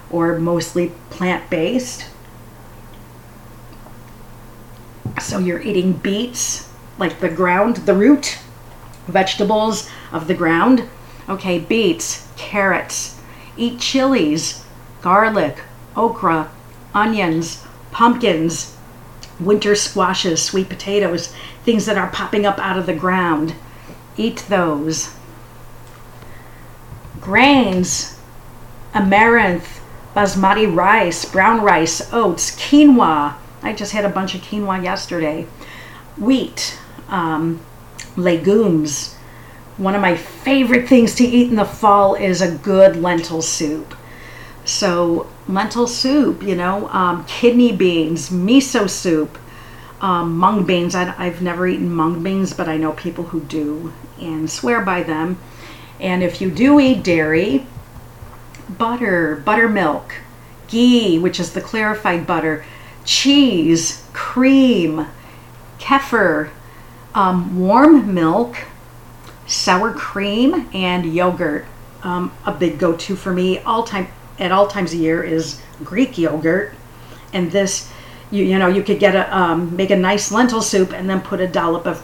or 0.09 0.39
mostly 0.39 0.91
plant 1.09 1.49
based. 1.49 2.05
So 5.19 5.37
you're 5.37 5.61
eating 5.61 5.93
beets, 5.93 6.69
like 6.97 7.19
the 7.19 7.29
ground, 7.29 7.77
the 7.77 7.93
root, 7.93 8.39
vegetables 9.07 9.89
of 10.11 10.27
the 10.27 10.33
ground. 10.33 10.87
Okay, 11.29 11.59
beets, 11.59 12.27
carrots. 12.35 13.19
Eat 13.55 13.79
chilies, 13.79 14.65
garlic, 15.01 15.61
okra, 15.95 16.49
onions, 16.93 17.65
pumpkins, 17.91 18.77
winter 19.41 19.75
squashes, 19.75 20.41
sweet 20.41 20.69
potatoes, 20.69 21.33
things 21.63 21.85
that 21.85 21.97
are 21.97 22.09
popping 22.09 22.45
up 22.45 22.59
out 22.59 22.77
of 22.77 22.85
the 22.85 22.93
ground. 22.93 23.55
Eat 24.17 24.45
those. 24.49 25.13
Grains, 27.19 28.19
amaranth, 28.93 29.81
basmati 30.15 30.73
rice, 30.73 31.25
brown 31.25 31.61
rice, 31.61 32.11
oats, 32.13 32.51
quinoa, 32.55 33.35
I 33.63 33.73
just 33.73 33.91
had 33.91 34.05
a 34.05 34.09
bunch 34.09 34.35
of 34.35 34.41
quinoa 34.41 34.83
yesterday. 34.83 35.47
Wheat, 36.17 36.77
um, 37.09 37.61
legumes. 38.15 39.15
One 39.77 39.95
of 39.95 40.01
my 40.01 40.15
favorite 40.15 40.87
things 40.87 41.15
to 41.15 41.23
eat 41.23 41.49
in 41.49 41.55
the 41.55 41.65
fall 41.65 42.15
is 42.15 42.41
a 42.41 42.51
good 42.51 42.97
lentil 42.97 43.41
soup. 43.41 43.95
So, 44.65 45.30
lentil 45.47 45.87
soup, 45.87 46.43
you 46.43 46.55
know, 46.55 46.87
um, 46.89 47.25
kidney 47.25 47.71
beans, 47.71 48.29
miso 48.29 48.89
soup, 48.89 49.37
um, 49.99 50.37
mung 50.37 50.65
beans. 50.65 50.95
I, 50.95 51.13
I've 51.17 51.41
never 51.41 51.67
eaten 51.67 51.91
mung 51.91 52.23
beans, 52.23 52.53
but 52.53 52.67
I 52.67 52.77
know 52.77 52.93
people 52.93 53.25
who 53.25 53.41
do 53.41 53.93
and 54.19 54.49
swear 54.49 54.81
by 54.81 55.03
them. 55.03 55.37
And 55.99 56.23
if 56.23 56.41
you 56.41 56.49
do 56.49 56.79
eat 56.79 57.03
dairy, 57.03 57.65
butter, 58.77 59.41
buttermilk, 59.45 60.15
ghee, 60.67 61.19
which 61.19 61.39
is 61.39 61.53
the 61.53 61.61
clarified 61.61 62.25
butter, 62.25 62.65
cheese, 63.05 64.03
cream, 64.13 65.07
kefir, 65.79 66.49
um, 67.13 67.59
warm 67.59 68.13
milk, 68.13 68.57
sour 69.47 69.93
cream, 69.93 70.69
and 70.73 71.13
yogurt. 71.13 71.65
Um, 72.03 72.31
a 72.45 72.51
big 72.51 72.79
go-to 72.79 73.15
for 73.15 73.31
me 73.31 73.59
all 73.59 73.83
time 73.83 74.07
at 74.41 74.51
all 74.51 74.67
times 74.67 74.91
of 74.93 74.99
year 74.99 75.23
is 75.23 75.61
Greek 75.83 76.17
yogurt, 76.17 76.73
and 77.31 77.51
this 77.51 77.89
you 78.31 78.43
you 78.43 78.57
know 78.57 78.67
you 78.67 78.83
could 78.83 78.99
get 78.99 79.15
a 79.15 79.37
um, 79.37 79.73
make 79.75 79.91
a 79.91 79.95
nice 79.95 80.31
lentil 80.31 80.61
soup 80.61 80.91
and 80.91 81.09
then 81.09 81.21
put 81.21 81.39
a 81.39 81.47
dollop 81.47 81.85
of 81.85 82.03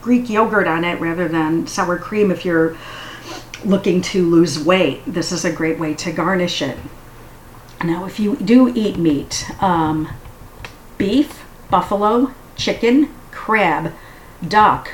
Greek 0.00 0.30
yogurt 0.30 0.66
on 0.66 0.84
it 0.84 1.00
rather 1.00 1.28
than 1.28 1.66
sour 1.66 1.98
cream 1.98 2.30
if 2.30 2.44
you're 2.44 2.76
looking 3.64 4.00
to 4.00 4.28
lose 4.28 4.58
weight. 4.58 5.02
This 5.06 5.32
is 5.32 5.44
a 5.44 5.52
great 5.52 5.78
way 5.78 5.94
to 5.94 6.12
garnish 6.12 6.62
it. 6.62 6.78
Now, 7.84 8.04
if 8.04 8.20
you 8.20 8.36
do 8.36 8.72
eat 8.74 8.96
meat, 8.96 9.44
um, 9.60 10.08
beef, 10.98 11.44
buffalo, 11.68 12.32
chicken, 12.54 13.12
crab, 13.32 13.92
duck, 14.46 14.92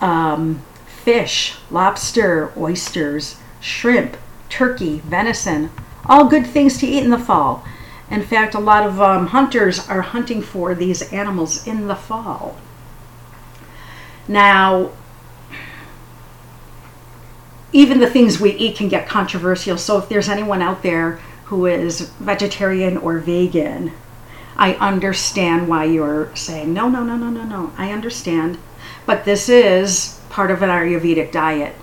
um, 0.00 0.62
fish, 0.86 1.56
lobster, 1.70 2.52
oysters, 2.56 3.36
shrimp, 3.60 4.16
turkey, 4.48 5.00
venison, 5.00 5.70
all 6.08 6.28
good 6.28 6.46
things 6.46 6.78
to 6.78 6.86
eat 6.86 7.04
in 7.04 7.10
the 7.10 7.18
fall. 7.18 7.64
In 8.10 8.22
fact, 8.22 8.54
a 8.54 8.60
lot 8.60 8.86
of 8.86 9.00
um, 9.00 9.28
hunters 9.28 9.86
are 9.88 10.00
hunting 10.00 10.40
for 10.40 10.74
these 10.74 11.12
animals 11.12 11.66
in 11.66 11.88
the 11.88 11.94
fall. 11.94 12.56
Now, 14.26 14.90
even 17.72 18.00
the 18.00 18.08
things 18.08 18.40
we 18.40 18.52
eat 18.52 18.76
can 18.76 18.88
get 18.88 19.06
controversial. 19.06 19.76
So 19.76 19.98
if 19.98 20.08
there's 20.08 20.28
anyone 20.28 20.62
out 20.62 20.82
there 20.82 21.20
who 21.46 21.66
is 21.66 22.00
vegetarian 22.18 22.96
or 22.96 23.18
vegan, 23.18 23.92
I 24.56 24.74
understand 24.74 25.68
why 25.68 25.84
you're 25.84 26.34
saying, 26.34 26.72
no, 26.72 26.88
no, 26.88 27.04
no, 27.04 27.16
no, 27.16 27.30
no, 27.30 27.44
no. 27.44 27.72
I 27.76 27.92
understand. 27.92 28.58
But 29.06 29.24
this 29.24 29.48
is 29.48 30.20
part 30.30 30.50
of 30.50 30.62
an 30.62 30.70
Ayurvedic 30.70 31.30
diet. 31.30 31.74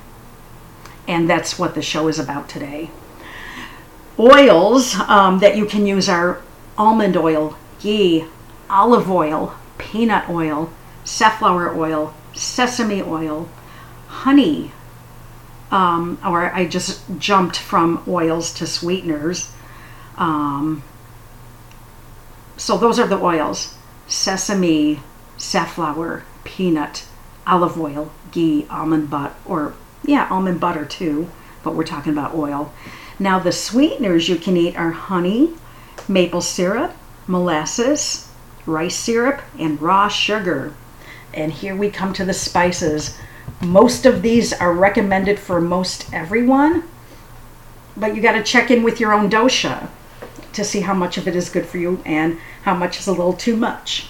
And 1.08 1.30
that's 1.30 1.60
what 1.60 1.76
the 1.76 1.82
show 1.82 2.08
is 2.08 2.18
about 2.18 2.50
today. 2.50 2.90
Oils 4.18 4.96
um, 4.96 5.40
that 5.40 5.58
you 5.58 5.66
can 5.66 5.86
use 5.86 6.08
are 6.08 6.42
almond 6.78 7.18
oil, 7.18 7.58
ghee, 7.80 8.26
olive 8.70 9.10
oil, 9.10 9.56
peanut 9.78 10.30
oil, 10.30 10.72
safflower 11.04 11.76
oil, 11.76 12.14
sesame 12.34 13.02
oil, 13.02 13.50
honey, 14.08 14.72
um, 15.72 16.18
or 16.26 16.54
I 16.54 16.66
just 16.66 17.02
jumped 17.18 17.58
from 17.58 18.04
oils 18.08 18.54
to 18.56 18.68
sweeteners. 18.68 19.52
Um, 20.18 20.84
so 22.58 22.78
those 22.78 23.00
are 23.00 23.08
the 23.08 23.22
oils 23.22 23.76
sesame, 24.08 25.02
safflower, 25.38 26.24
peanut, 26.44 27.06
olive 27.48 27.80
oil, 27.80 28.12
ghee, 28.32 28.66
almond 28.70 29.10
butter, 29.10 29.34
or 29.46 29.74
yeah, 30.04 30.28
almond 30.30 30.60
butter 30.60 30.86
too, 30.86 31.30
but 31.66 31.76
we're 31.76 31.84
talking 31.84 32.14
about 32.14 32.34
oil. 32.34 32.72
Now, 33.20 33.40
the 33.40 33.52
sweeteners 33.52 34.30
you 34.30 34.38
can 34.38 34.56
eat 34.56 34.78
are 34.78 34.92
honey, 34.92 35.56
maple 36.08 36.42
syrup, 36.42 36.96
molasses, 37.28 38.30
rice 38.66 38.96
syrup, 38.96 39.42
and 39.60 39.82
raw 39.82 40.08
sugar. 40.08 40.74
And 41.34 41.52
here 41.52 41.76
we 41.76 41.90
come 41.90 42.14
to 42.14 42.24
the 42.24 42.34
spices. 42.34 43.18
Most 43.62 44.06
of 44.06 44.22
these 44.22 44.54
are 44.54 44.72
recommended 44.72 45.40
for 45.40 45.60
most 45.60 46.14
everyone, 46.14 46.84
but 47.98 48.16
you 48.16 48.22
got 48.22 48.34
to 48.34 48.44
check 48.44 48.72
in 48.72 48.84
with 48.84 49.00
your 49.00 49.14
own 49.14 49.30
dosha 49.30 49.90
to 50.54 50.64
see 50.64 50.82
how 50.82 50.94
much 50.94 51.18
of 51.18 51.28
it 51.28 51.36
is 51.36 51.50
good 51.50 51.66
for 51.66 51.78
you 51.78 52.02
and 52.06 52.40
how 52.64 52.76
much 52.76 53.00
is 53.00 53.08
a 53.08 53.12
little 53.12 53.34
too 53.34 53.58
much. 53.58 54.10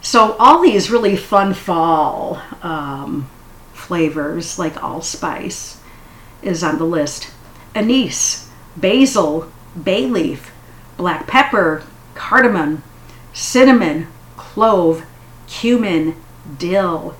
So, 0.00 0.36
all 0.38 0.62
these 0.62 0.90
really 0.90 1.16
fun 1.16 1.52
fall 1.52 2.40
um, 2.62 3.28
flavors, 3.72 4.58
like 4.58 4.82
allspice, 4.82 5.80
is 6.46 6.62
on 6.62 6.78
the 6.78 6.84
list. 6.84 7.30
Anise, 7.74 8.48
basil, 8.76 9.50
bay 9.82 10.06
leaf, 10.06 10.52
black 10.96 11.26
pepper, 11.26 11.82
cardamom, 12.14 12.82
cinnamon, 13.32 14.06
clove, 14.36 15.04
cumin, 15.46 16.16
dill, 16.58 17.16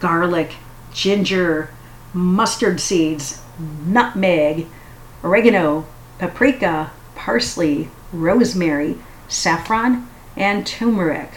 garlic, 0.00 0.54
ginger, 0.92 1.70
mustard 2.14 2.80
seeds, 2.80 3.42
nutmeg, 3.84 4.66
oregano, 5.22 5.86
paprika, 6.18 6.90
parsley, 7.14 7.88
rosemary, 8.12 8.96
saffron, 9.28 10.08
and 10.36 10.66
turmeric. 10.66 11.30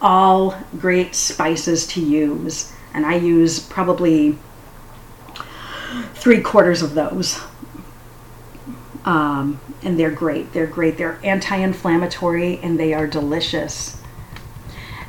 All 0.00 0.56
great 0.78 1.14
spices 1.14 1.86
to 1.88 2.00
use, 2.00 2.72
and 2.92 3.06
I 3.06 3.16
use 3.16 3.58
probably 3.58 4.38
three 6.16 6.40
quarters 6.40 6.82
of 6.82 6.94
those. 6.94 7.40
Um, 9.04 9.60
and 9.82 9.98
they're 9.98 10.10
great. 10.10 10.52
They're 10.52 10.66
great. 10.66 10.98
They're 10.98 11.20
anti 11.22 11.56
inflammatory 11.56 12.58
and 12.58 12.78
they 12.78 12.92
are 12.92 13.06
delicious. 13.06 14.02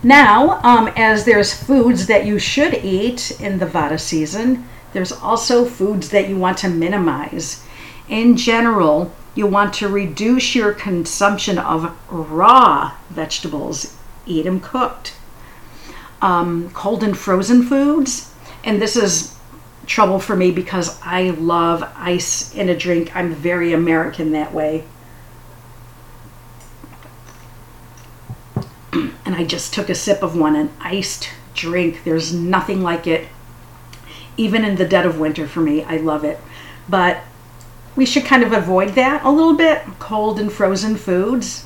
Now, 0.04 0.62
um, 0.62 0.92
as 0.96 1.26
there's 1.26 1.54
foods 1.54 2.06
that 2.06 2.26
you 2.26 2.38
should 2.38 2.76
eat 2.76 3.42
in 3.42 3.58
the 3.58 3.66
Vata 3.66 4.00
season, 4.00 4.70
there's 4.94 5.12
also 5.12 5.66
foods 5.66 6.10
that 6.10 6.30
you 6.30 6.38
want 6.38 6.60
to 6.60 6.70
minimize. 6.70 7.64
In 8.08 8.38
general, 8.38 9.12
you 9.34 9.48
want 9.48 9.74
to 9.76 9.88
reduce 9.88 10.56
your 10.56 10.74
consumption 10.74 11.58
of 11.58 11.96
raw 12.10 12.94
vegetables, 13.10 13.96
eat 14.26 14.44
them 14.44 14.60
cooked. 14.60 15.16
Um, 16.22 16.72
cold 16.72 17.04
and 17.04 17.18
frozen 17.18 17.64
foods, 17.64 18.34
and 18.64 18.82
this 18.82 18.96
is 18.96 19.37
trouble 19.88 20.20
for 20.20 20.36
me 20.36 20.52
because 20.52 21.00
I 21.02 21.32
love 21.32 21.90
ice 21.96 22.54
in 22.54 22.70
a 22.70 22.78
drink. 22.78 23.16
I'm 23.16 23.34
very 23.34 23.74
American 23.74 24.34
that 24.34 24.54
way. 24.54 24.84
and 28.94 29.34
I 29.34 29.46
just 29.46 29.74
took 29.74 29.90
a 29.90 29.96
sip 29.96 30.22
of 30.22 30.36
one, 30.38 30.56
an 30.56 30.70
iced 30.82 31.30
drink. 31.56 32.04
There's 32.04 32.34
nothing 32.34 32.84
like 32.84 33.08
it, 33.08 33.28
even 34.36 34.64
in 34.64 34.76
the 34.76 34.88
dead 34.88 35.06
of 35.06 35.20
winter 35.20 35.48
for 35.48 35.62
me. 35.62 35.84
I 35.84 35.98
love 35.98 36.24
it. 36.24 36.40
But 36.90 37.22
we 37.96 38.06
should 38.06 38.26
kind 38.26 38.44
of 38.44 38.54
avoid 38.54 38.90
that 38.96 39.24
a 39.24 39.32
little 39.32 39.56
bit 39.56 39.82
cold 40.00 40.40
and 40.40 40.52
frozen 40.52 40.98
foods. 40.98 41.66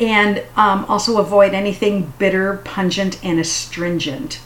And 0.00 0.42
um, 0.56 0.86
also 0.86 1.18
avoid 1.18 1.52
anything 1.52 2.12
bitter, 2.18 2.56
pungent, 2.64 3.22
and 3.24 3.38
astringent. 3.38 4.40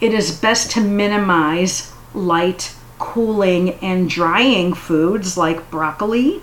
It 0.00 0.12
is 0.12 0.38
best 0.38 0.70
to 0.72 0.80
minimize 0.80 1.92
light, 2.12 2.74
cooling, 2.98 3.74
and 3.74 4.08
drying 4.08 4.74
foods 4.74 5.36
like 5.36 5.70
broccoli, 5.70 6.42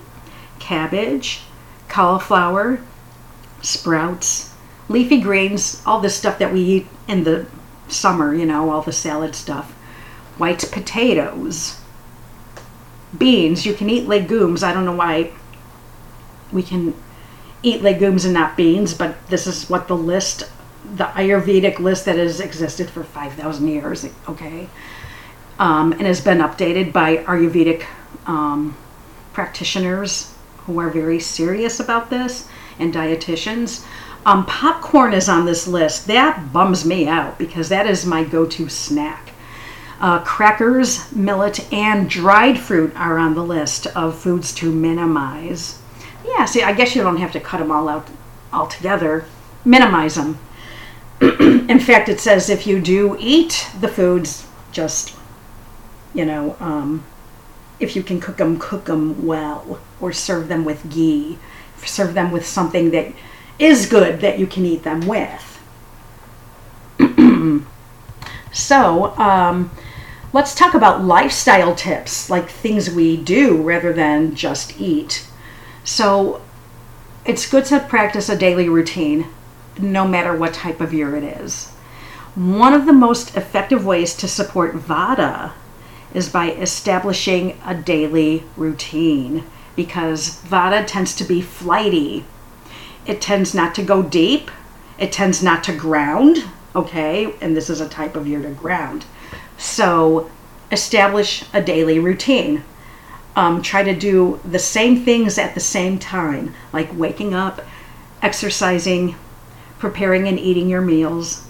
cabbage, 0.59 1.41
cauliflower, 1.87 2.81
sprouts, 3.61 4.53
leafy 4.89 5.19
greens, 5.19 5.81
all 5.85 5.99
this 5.99 6.15
stuff 6.15 6.39
that 6.39 6.53
we 6.53 6.61
eat 6.61 6.87
in 7.07 7.23
the 7.23 7.45
summer, 7.87 8.33
you 8.33 8.45
know, 8.45 8.69
all 8.69 8.81
the 8.81 8.91
salad 8.91 9.35
stuff. 9.35 9.71
White 10.37 10.69
potatoes, 10.71 11.79
beans. 13.17 13.65
You 13.65 13.73
can 13.73 13.89
eat 13.89 14.07
legumes. 14.07 14.63
I 14.63 14.73
don't 14.73 14.85
know 14.85 14.95
why 14.95 15.31
we 16.51 16.63
can 16.63 16.93
eat 17.63 17.81
legumes 17.81 18.25
and 18.25 18.33
not 18.33 18.57
beans, 18.57 18.93
but 18.93 19.27
this 19.27 19.45
is 19.45 19.69
what 19.69 19.87
the 19.87 19.95
list, 19.95 20.49
the 20.95 21.05
Ayurvedic 21.05 21.79
list 21.79 22.05
that 22.05 22.17
has 22.17 22.39
existed 22.39 22.89
for 22.89 23.03
5,000 23.03 23.67
years, 23.67 24.05
okay, 24.27 24.67
um, 25.59 25.93
and 25.93 26.01
has 26.01 26.21
been 26.21 26.39
updated 26.39 26.91
by 26.91 27.17
Ayurvedic 27.17 27.85
um, 28.25 28.75
practitioners 29.33 30.33
who 30.65 30.79
are 30.79 30.89
very 30.89 31.19
serious 31.19 31.79
about 31.79 32.09
this 32.09 32.47
and 32.79 32.93
dietitians. 32.93 33.85
Um, 34.25 34.45
popcorn 34.45 35.13
is 35.13 35.29
on 35.29 35.45
this 35.45 35.67
list. 35.67 36.07
That 36.07 36.53
bums 36.53 36.85
me 36.85 37.07
out 37.07 37.39
because 37.39 37.69
that 37.69 37.87
is 37.87 38.05
my 38.05 38.23
go 38.23 38.45
to 38.45 38.69
snack. 38.69 39.31
Uh, 39.99 40.19
crackers, 40.19 41.11
millet, 41.11 41.71
and 41.71 42.09
dried 42.09 42.59
fruit 42.59 42.91
are 42.95 43.17
on 43.17 43.35
the 43.35 43.43
list 43.43 43.87
of 43.87 44.17
foods 44.17 44.53
to 44.55 44.71
minimize. 44.71 45.79
Yeah, 46.25 46.45
see, 46.45 46.63
I 46.63 46.73
guess 46.73 46.95
you 46.95 47.03
don't 47.03 47.17
have 47.17 47.31
to 47.33 47.39
cut 47.39 47.59
them 47.59 47.71
all 47.71 47.87
out 47.87 48.07
altogether. 48.51 49.25
Minimize 49.63 50.15
them. 50.15 50.39
In 51.21 51.79
fact, 51.79 52.09
it 52.09 52.19
says 52.19 52.49
if 52.49 52.65
you 52.65 52.79
do 52.79 53.15
eat 53.19 53.69
the 53.79 53.87
foods, 53.87 54.47
just, 54.71 55.15
you 56.13 56.25
know, 56.25 56.55
um, 56.59 57.03
if 57.79 57.95
you 57.95 58.03
can 58.03 58.19
cook 58.19 58.37
them, 58.37 58.59
cook 58.59 58.85
them 58.85 59.25
well 59.25 59.79
or 59.99 60.11
serve 60.11 60.47
them 60.47 60.65
with 60.65 60.89
ghee 60.89 61.37
serve 61.87 62.13
them 62.13 62.31
with 62.31 62.45
something 62.45 62.91
that 62.91 63.13
is 63.59 63.85
good 63.85 64.21
that 64.21 64.39
you 64.39 64.47
can 64.47 64.65
eat 64.65 64.83
them 64.83 65.01
with. 65.07 65.59
so, 68.51 69.17
um, 69.17 69.71
let's 70.33 70.55
talk 70.55 70.73
about 70.73 71.03
lifestyle 71.03 71.75
tips, 71.75 72.29
like 72.29 72.49
things 72.49 72.89
we 72.89 73.17
do 73.17 73.61
rather 73.61 73.93
than 73.93 74.35
just 74.35 74.79
eat. 74.79 75.27
So, 75.83 76.41
it's 77.25 77.49
good 77.49 77.65
to 77.65 77.79
practice 77.79 78.29
a 78.29 78.37
daily 78.37 78.67
routine 78.67 79.27
no 79.81 80.07
matter 80.07 80.35
what 80.35 80.53
type 80.53 80.81
of 80.81 80.93
year 80.93 81.15
it 81.15 81.23
is. 81.23 81.69
One 82.35 82.73
of 82.73 82.85
the 82.85 82.93
most 82.93 83.35
effective 83.35 83.85
ways 83.85 84.15
to 84.17 84.27
support 84.27 84.75
Vata 84.75 85.51
is 86.13 86.29
by 86.29 86.51
establishing 86.51 87.59
a 87.65 87.75
daily 87.75 88.43
routine 88.55 89.43
because 89.75 90.41
Vata 90.43 90.85
tends 90.85 91.15
to 91.15 91.23
be 91.23 91.41
flighty. 91.41 92.25
It 93.05 93.21
tends 93.21 93.53
not 93.53 93.75
to 93.75 93.83
go 93.83 94.01
deep, 94.03 94.51
it 94.97 95.11
tends 95.11 95.41
not 95.41 95.63
to 95.65 95.75
ground, 95.75 96.43
okay? 96.75 97.33
And 97.41 97.55
this 97.55 97.69
is 97.69 97.81
a 97.81 97.89
type 97.89 98.15
of 98.15 98.27
year 98.27 98.41
to 98.41 98.49
ground. 98.51 99.05
So 99.57 100.29
establish 100.71 101.43
a 101.53 101.61
daily 101.61 101.99
routine. 101.99 102.63
Um, 103.35 103.61
try 103.61 103.83
to 103.83 103.95
do 103.95 104.39
the 104.43 104.59
same 104.59 105.03
things 105.03 105.37
at 105.37 105.53
the 105.53 105.61
same 105.61 105.99
time, 105.99 106.53
like 106.73 106.97
waking 106.97 107.33
up, 107.33 107.61
exercising, 108.21 109.15
preparing 109.81 110.27
and 110.27 110.39
eating 110.39 110.69
your 110.69 110.79
meals, 110.79 111.47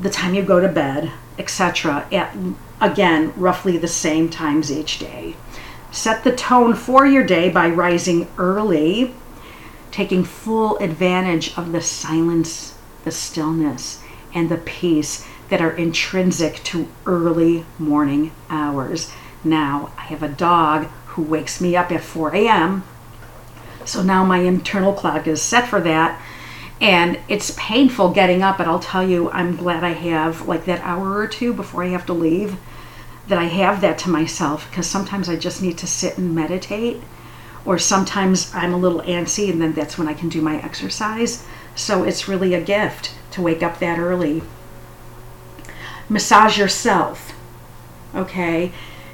the 0.00 0.10
time 0.10 0.34
you 0.34 0.42
go 0.42 0.60
to 0.60 0.68
bed, 0.68 1.10
etc. 1.38 2.06
At 2.12 2.36
again, 2.80 3.32
roughly 3.36 3.78
the 3.78 3.88
same 3.88 4.28
times 4.28 4.70
each 4.70 4.98
day. 4.98 5.34
Set 5.90 6.24
the 6.24 6.36
tone 6.36 6.74
for 6.74 7.06
your 7.06 7.24
day 7.24 7.48
by 7.48 7.68
rising 7.68 8.28
early, 8.38 9.14
taking 9.90 10.24
full 10.24 10.76
advantage 10.78 11.56
of 11.56 11.72
the 11.72 11.80
silence, 11.80 12.76
the 13.04 13.10
stillness, 13.10 14.02
and 14.34 14.48
the 14.48 14.58
peace 14.58 15.26
that 15.48 15.60
are 15.60 15.72
intrinsic 15.76 16.62
to 16.64 16.88
early 17.06 17.64
morning 17.78 18.32
hours. 18.48 19.12
Now, 19.44 19.90
I 19.98 20.02
have 20.02 20.22
a 20.22 20.28
dog 20.28 20.86
who 21.08 21.22
wakes 21.22 21.60
me 21.60 21.76
up 21.76 21.90
at 21.92 22.02
4 22.02 22.34
a.m., 22.34 22.84
so 23.84 24.02
now 24.02 24.24
my 24.24 24.38
internal 24.38 24.92
clock 24.92 25.26
is 25.26 25.42
set 25.42 25.68
for 25.68 25.80
that. 25.80 26.20
And 26.82 27.20
it's 27.28 27.54
painful 27.56 28.10
getting 28.10 28.42
up, 28.42 28.58
but 28.58 28.66
I'll 28.66 28.80
tell 28.80 29.08
you, 29.08 29.30
I'm 29.30 29.54
glad 29.54 29.84
I 29.84 29.92
have 29.92 30.48
like 30.48 30.64
that 30.64 30.80
hour 30.80 31.16
or 31.16 31.28
two 31.28 31.54
before 31.54 31.84
I 31.84 31.88
have 31.88 32.04
to 32.06 32.12
leave 32.12 32.56
that 33.28 33.38
I 33.38 33.44
have 33.44 33.80
that 33.82 33.98
to 33.98 34.10
myself 34.10 34.68
because 34.68 34.88
sometimes 34.88 35.28
I 35.28 35.36
just 35.36 35.62
need 35.62 35.78
to 35.78 35.86
sit 35.86 36.18
and 36.18 36.34
meditate, 36.34 37.00
or 37.64 37.78
sometimes 37.78 38.52
I'm 38.52 38.74
a 38.74 38.76
little 38.76 39.00
antsy 39.02 39.48
and 39.48 39.62
then 39.62 39.74
that's 39.74 39.96
when 39.96 40.08
I 40.08 40.14
can 40.14 40.28
do 40.28 40.42
my 40.42 40.60
exercise. 40.60 41.46
So 41.76 42.02
it's 42.02 42.26
really 42.26 42.52
a 42.52 42.60
gift 42.60 43.14
to 43.30 43.42
wake 43.42 43.62
up 43.62 43.78
that 43.78 44.00
early. 44.00 44.42
Massage 46.08 46.58
yourself, 46.58 47.32
okay? 48.12 48.72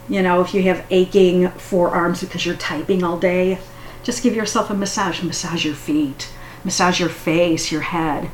You 0.08 0.22
know, 0.22 0.40
if 0.40 0.54
you 0.54 0.62
have 0.62 0.86
aching 0.88 1.50
forearms 1.50 2.22
because 2.22 2.46
you're 2.46 2.56
typing 2.56 3.04
all 3.04 3.18
day, 3.18 3.58
just 4.02 4.22
give 4.22 4.34
yourself 4.34 4.70
a 4.70 4.74
massage. 4.74 5.22
Massage 5.22 5.66
your 5.66 5.74
feet, 5.74 6.30
massage 6.64 7.00
your 7.00 7.08
face, 7.08 7.72
your 7.72 7.82
head. 7.82 8.30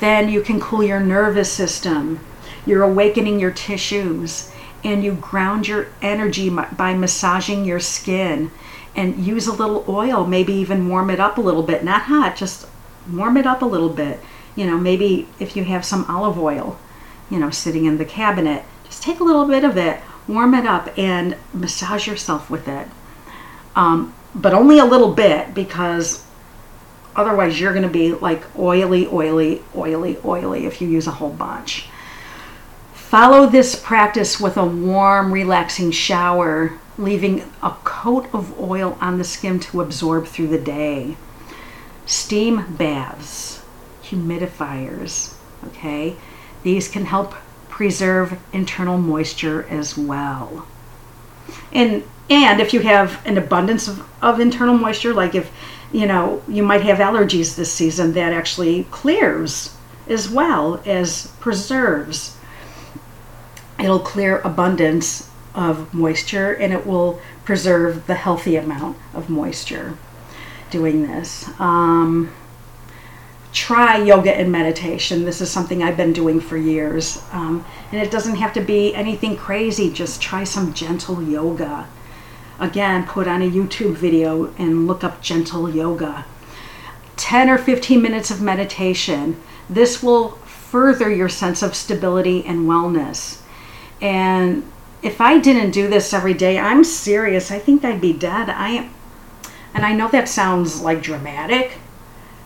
Then 0.00 0.28
you 0.28 0.42
can 0.42 0.60
cool 0.60 0.82
your 0.82 1.00
nervous 1.00 1.50
system. 1.50 2.20
You're 2.66 2.82
awakening 2.82 3.40
your 3.40 3.52
tissues 3.52 4.52
and 4.84 5.02
you 5.02 5.14
ground 5.14 5.68
your 5.68 5.88
energy 6.02 6.48
by 6.48 6.94
massaging 6.94 7.64
your 7.64 7.80
skin 7.80 8.50
and 8.94 9.26
use 9.26 9.46
a 9.46 9.52
little 9.52 9.84
oil, 9.88 10.26
maybe 10.26 10.52
even 10.54 10.88
warm 10.88 11.10
it 11.10 11.20
up 11.20 11.38
a 11.38 11.40
little 11.40 11.62
bit. 11.62 11.84
Not 11.84 12.02
hot, 12.02 12.36
just 12.36 12.66
warm 13.10 13.36
it 13.36 13.46
up 13.46 13.62
a 13.62 13.66
little 13.66 13.88
bit. 13.88 14.20
You 14.54 14.66
know, 14.66 14.78
maybe 14.78 15.28
if 15.38 15.56
you 15.56 15.64
have 15.64 15.84
some 15.84 16.04
olive 16.08 16.38
oil, 16.38 16.78
you 17.30 17.38
know, 17.38 17.50
sitting 17.50 17.84
in 17.84 17.98
the 17.98 18.04
cabinet, 18.04 18.64
just 18.84 19.02
take 19.02 19.20
a 19.20 19.24
little 19.24 19.46
bit 19.46 19.64
of 19.64 19.76
it, 19.76 20.00
warm 20.26 20.54
it 20.54 20.66
up, 20.66 20.96
and 20.98 21.36
massage 21.52 22.06
yourself 22.06 22.48
with 22.48 22.68
it. 22.68 22.88
Um, 23.74 24.14
but 24.34 24.54
only 24.54 24.78
a 24.78 24.84
little 24.84 25.12
bit 25.12 25.54
because 25.54 26.25
otherwise 27.16 27.60
you're 27.60 27.72
going 27.72 27.82
to 27.82 27.88
be 27.88 28.12
like 28.12 28.42
oily, 28.58 29.06
oily, 29.08 29.62
oily, 29.74 30.18
oily 30.24 30.66
if 30.66 30.80
you 30.80 30.88
use 30.88 31.06
a 31.06 31.12
whole 31.12 31.32
bunch. 31.32 31.88
Follow 32.92 33.46
this 33.46 33.74
practice 33.76 34.40
with 34.40 34.56
a 34.56 34.66
warm, 34.66 35.32
relaxing 35.32 35.90
shower, 35.90 36.78
leaving 36.98 37.42
a 37.62 37.70
coat 37.84 38.28
of 38.32 38.58
oil 38.60 38.98
on 39.00 39.18
the 39.18 39.24
skin 39.24 39.60
to 39.60 39.80
absorb 39.80 40.26
through 40.26 40.48
the 40.48 40.58
day. 40.58 41.16
Steam 42.04 42.76
baths, 42.76 43.62
humidifiers, 44.02 45.34
okay? 45.66 46.16
These 46.62 46.88
can 46.88 47.06
help 47.06 47.34
preserve 47.68 48.38
internal 48.52 48.98
moisture 48.98 49.66
as 49.68 49.96
well. 49.96 50.66
And 51.72 52.04
and 52.28 52.60
if 52.60 52.74
you 52.74 52.80
have 52.80 53.24
an 53.24 53.38
abundance 53.38 53.86
of, 53.86 54.04
of 54.20 54.40
internal 54.40 54.76
moisture, 54.76 55.14
like 55.14 55.34
if 55.34 55.52
you 55.92 56.06
know 56.06 56.42
you 56.48 56.62
might 56.62 56.82
have 56.82 56.98
allergies 56.98 57.56
this 57.56 57.72
season, 57.72 58.12
that 58.12 58.32
actually 58.32 58.84
clears 58.84 59.76
as 60.08 60.30
well 60.30 60.80
as 60.86 61.28
preserves 61.40 62.36
it'll 63.78 64.00
clear 64.00 64.38
abundance 64.40 65.30
of 65.54 65.92
moisture 65.92 66.52
and 66.52 66.72
it 66.72 66.86
will 66.86 67.20
preserve 67.44 68.06
the 68.06 68.14
healthy 68.14 68.56
amount 68.56 68.96
of 69.14 69.30
moisture 69.30 69.96
doing 70.70 71.06
this. 71.06 71.48
Um, 71.58 72.32
try 73.52 73.96
yoga 73.96 74.34
and 74.34 74.52
meditation. 74.52 75.24
This 75.24 75.40
is 75.40 75.50
something 75.50 75.82
I've 75.82 75.96
been 75.96 76.12
doing 76.12 76.40
for 76.40 76.56
years. 76.56 77.22
Um, 77.32 77.64
and 77.90 78.02
it 78.02 78.10
doesn't 78.10 78.36
have 78.36 78.52
to 78.54 78.60
be 78.60 78.94
anything 78.94 79.36
crazy, 79.36 79.90
just 79.90 80.20
try 80.20 80.44
some 80.44 80.74
gentle 80.74 81.22
yoga. 81.22 81.86
Again, 82.58 83.06
put 83.06 83.28
on 83.28 83.42
a 83.42 83.50
YouTube 83.50 83.94
video 83.94 84.54
and 84.58 84.86
look 84.86 85.04
up 85.04 85.20
gentle 85.20 85.68
yoga. 85.68 86.24
10 87.16 87.48
or 87.48 87.58
15 87.58 88.00
minutes 88.00 88.30
of 88.30 88.40
meditation. 88.40 89.40
This 89.68 90.02
will 90.02 90.30
further 90.30 91.10
your 91.10 91.28
sense 91.28 91.62
of 91.62 91.74
stability 91.74 92.44
and 92.44 92.66
wellness. 92.66 93.40
And 94.00 94.70
if 95.02 95.20
I 95.20 95.38
didn't 95.38 95.70
do 95.70 95.88
this 95.88 96.12
every 96.12 96.34
day, 96.34 96.58
I'm 96.58 96.84
serious. 96.84 97.50
I 97.50 97.58
think 97.58 97.84
I'd 97.84 98.00
be 98.00 98.12
dead. 98.12 98.50
I 98.50 98.70
am, 98.70 98.94
and 99.74 99.84
I 99.84 99.92
know 99.94 100.08
that 100.08 100.28
sounds 100.28 100.80
like 100.82 101.02
dramatic, 101.02 101.78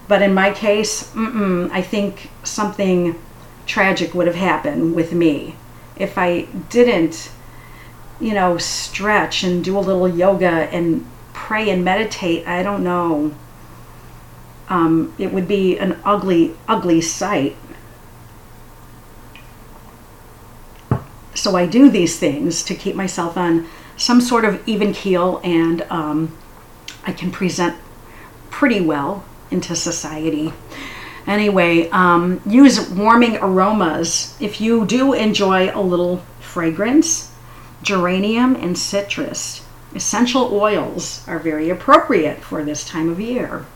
but 0.09 0.23
in 0.23 0.35
my 0.35 0.53
case, 0.53 1.11
I 1.17 1.81
think 1.83 2.31
something 2.43 3.19
tragic 3.67 4.15
would 4.15 4.27
have 4.27 4.37
happened 4.37 4.95
with 4.95 5.13
me 5.13 5.55
if 5.97 6.19
I 6.19 6.43
didn't, 6.69 7.31
you 8.21 8.35
know, 8.35 8.59
stretch 8.59 9.43
and 9.43 9.65
do 9.65 9.79
a 9.79 9.81
little 9.81 10.09
yoga 10.09 10.47
and 10.47 11.07
pray 11.33 11.71
and 11.71 11.85
meditate. 11.85 12.47
I 12.47 12.63
don't 12.63 12.85
know. 12.85 13.35
Um, 14.69 15.15
it 15.19 15.33
would 15.33 15.49
be 15.49 15.79
an 15.79 15.99
ugly, 16.05 16.55
ugly 16.69 17.01
sight. 17.01 17.57
So 21.35 21.57
I 21.57 21.67
do 21.67 21.91
these 21.91 22.19
things 22.19 22.63
to 22.65 22.75
keep 22.75 22.95
myself 22.95 23.37
on 23.37 23.67
some 23.97 24.21
sort 24.21 24.45
of 24.45 24.67
even 24.69 24.93
keel 24.93 25.41
and 25.43 25.83
um, 25.91 26.37
I 27.05 27.13
can 27.13 27.31
present 27.31 27.77
pretty 28.51 28.81
well 28.81 29.25
into 29.51 29.75
society. 29.75 30.53
Anyway, 31.27 31.89
um, 31.91 32.41
use 32.47 32.89
warming 32.91 33.37
aromas. 33.39 34.37
If 34.41 34.61
you 34.61 34.85
do 34.87 35.13
enjoy 35.13 35.75
a 35.75 35.81
little 35.81 36.19
fragrance, 36.41 37.30
geranium 37.83 38.55
and 38.57 38.79
citrus, 38.79 39.67
essential 39.95 40.53
oils 40.53 41.27
are 41.27 41.39
very 41.39 41.71
appropriate 41.71 42.43
for 42.43 42.65
this 42.65 42.85
time 42.85 43.09
of 43.09 43.21
year. 43.21 43.67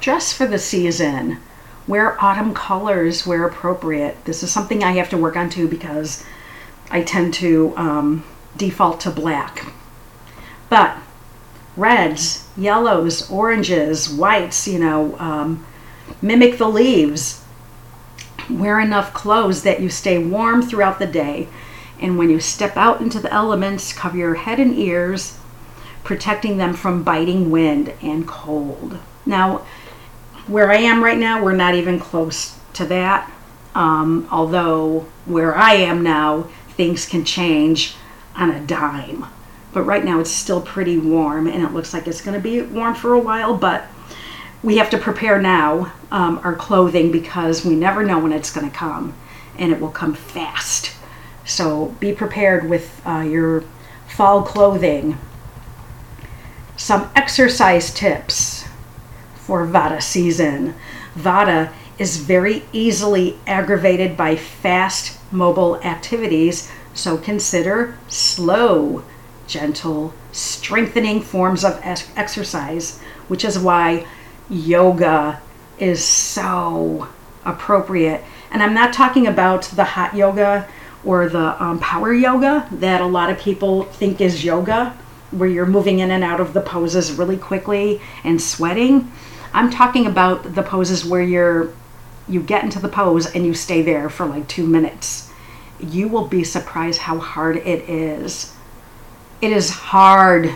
Dress 0.00 0.32
for 0.32 0.46
the 0.46 0.58
season 0.58 1.38
wear 1.88 2.22
autumn 2.22 2.54
colors 2.54 3.26
where 3.26 3.46
appropriate. 3.46 4.24
This 4.26 4.42
is 4.42 4.52
something 4.52 4.84
I 4.84 4.92
have 4.92 5.08
to 5.10 5.16
work 5.16 5.36
on 5.36 5.48
too 5.48 5.66
because 5.66 6.24
I 6.90 7.02
tend 7.02 7.34
to 7.34 7.72
um, 7.76 8.24
default 8.56 9.00
to 9.00 9.10
black. 9.10 9.72
But 10.68 10.98
reds, 11.76 12.46
yellows, 12.56 13.28
oranges, 13.30 14.10
whites, 14.10 14.68
you 14.68 14.78
know, 14.78 15.18
um, 15.18 15.66
mimic 16.20 16.58
the 16.58 16.68
leaves. 16.68 17.42
Wear 18.50 18.78
enough 18.78 19.14
clothes 19.14 19.62
that 19.62 19.80
you 19.80 19.88
stay 19.88 20.18
warm 20.18 20.62
throughout 20.62 20.98
the 20.98 21.06
day. 21.06 21.48
And 22.00 22.16
when 22.16 22.30
you 22.30 22.40
step 22.40 22.76
out 22.76 23.00
into 23.00 23.18
the 23.20 23.32
elements, 23.32 23.92
cover 23.92 24.16
your 24.16 24.34
head 24.34 24.60
and 24.60 24.74
ears, 24.74 25.38
protecting 26.04 26.56
them 26.56 26.74
from 26.74 27.02
biting 27.02 27.50
wind 27.50 27.92
and 28.02 28.26
cold. 28.26 28.98
Now, 29.26 29.66
where 30.46 30.70
I 30.70 30.76
am 30.76 31.04
right 31.04 31.18
now, 31.18 31.42
we're 31.42 31.52
not 31.52 31.74
even 31.74 31.98
close 31.98 32.58
to 32.74 32.86
that. 32.86 33.30
Um, 33.74 34.26
although 34.30 35.06
where 35.26 35.54
I 35.54 35.74
am 35.74 36.02
now, 36.02 36.48
things 36.70 37.06
can 37.06 37.24
change 37.24 37.94
on 38.34 38.50
a 38.50 38.60
dime. 38.60 39.26
But 39.72 39.82
right 39.82 40.04
now 40.04 40.20
it's 40.20 40.30
still 40.30 40.60
pretty 40.60 40.96
warm 40.96 41.46
and 41.46 41.62
it 41.62 41.72
looks 41.72 41.92
like 41.92 42.06
it's 42.06 42.22
going 42.22 42.34
to 42.34 42.42
be 42.42 42.62
warm 42.62 42.94
for 42.94 43.12
a 43.12 43.20
while, 43.20 43.54
but 43.56 43.86
we 44.62 44.78
have 44.78 44.90
to 44.90 44.98
prepare 44.98 45.40
now 45.40 45.92
um, 46.10 46.40
our 46.42 46.54
clothing 46.54 47.12
because 47.12 47.64
we 47.64 47.74
never 47.74 48.04
know 48.04 48.18
when 48.18 48.32
it's 48.32 48.50
going 48.50 48.68
to 48.68 48.74
come 48.74 49.14
and 49.58 49.72
it 49.72 49.80
will 49.80 49.90
come 49.90 50.14
fast. 50.14 50.97
So 51.48 51.96
be 51.98 52.12
prepared 52.12 52.68
with 52.68 53.00
uh, 53.06 53.20
your 53.20 53.64
fall 54.06 54.42
clothing. 54.42 55.18
Some 56.76 57.10
exercise 57.16 57.92
tips 57.92 58.68
for 59.34 59.66
Vata 59.66 60.02
season. 60.02 60.74
Vata 61.16 61.72
is 61.98 62.18
very 62.18 62.64
easily 62.72 63.38
aggravated 63.46 64.14
by 64.14 64.36
fast 64.36 65.18
mobile 65.32 65.80
activities, 65.80 66.70
so 66.92 67.16
consider 67.16 67.96
slow, 68.08 69.02
gentle, 69.46 70.12
strengthening 70.32 71.22
forms 71.22 71.64
of 71.64 71.80
exercise, 71.82 73.00
which 73.28 73.42
is 73.42 73.58
why 73.58 74.06
yoga 74.50 75.40
is 75.78 76.04
so 76.04 77.08
appropriate. 77.46 78.22
And 78.50 78.62
I'm 78.62 78.74
not 78.74 78.92
talking 78.92 79.26
about 79.26 79.62
the 79.64 79.84
hot 79.84 80.14
yoga 80.14 80.68
or 81.04 81.28
the 81.28 81.62
um, 81.62 81.78
power 81.78 82.12
yoga 82.12 82.68
that 82.72 83.00
a 83.00 83.06
lot 83.06 83.30
of 83.30 83.38
people 83.38 83.84
think 83.84 84.20
is 84.20 84.44
yoga, 84.44 84.96
where 85.30 85.48
you're 85.48 85.66
moving 85.66 85.98
in 85.98 86.10
and 86.10 86.24
out 86.24 86.40
of 86.40 86.52
the 86.52 86.60
poses 86.60 87.12
really 87.12 87.36
quickly 87.36 88.00
and 88.24 88.40
sweating. 88.40 89.10
I'm 89.52 89.70
talking 89.70 90.06
about 90.06 90.54
the 90.54 90.62
poses 90.62 91.04
where 91.04 91.22
you're 91.22 91.72
you 92.28 92.42
get 92.42 92.62
into 92.62 92.78
the 92.78 92.88
pose 92.88 93.26
and 93.26 93.46
you 93.46 93.54
stay 93.54 93.80
there 93.80 94.10
for 94.10 94.26
like 94.26 94.46
2 94.48 94.66
minutes. 94.66 95.32
You 95.80 96.08
will 96.08 96.26
be 96.26 96.44
surprised 96.44 97.00
how 97.00 97.18
hard 97.18 97.56
it 97.56 97.88
is. 97.88 98.54
It 99.40 99.50
is 99.50 99.70
hard. 99.70 100.54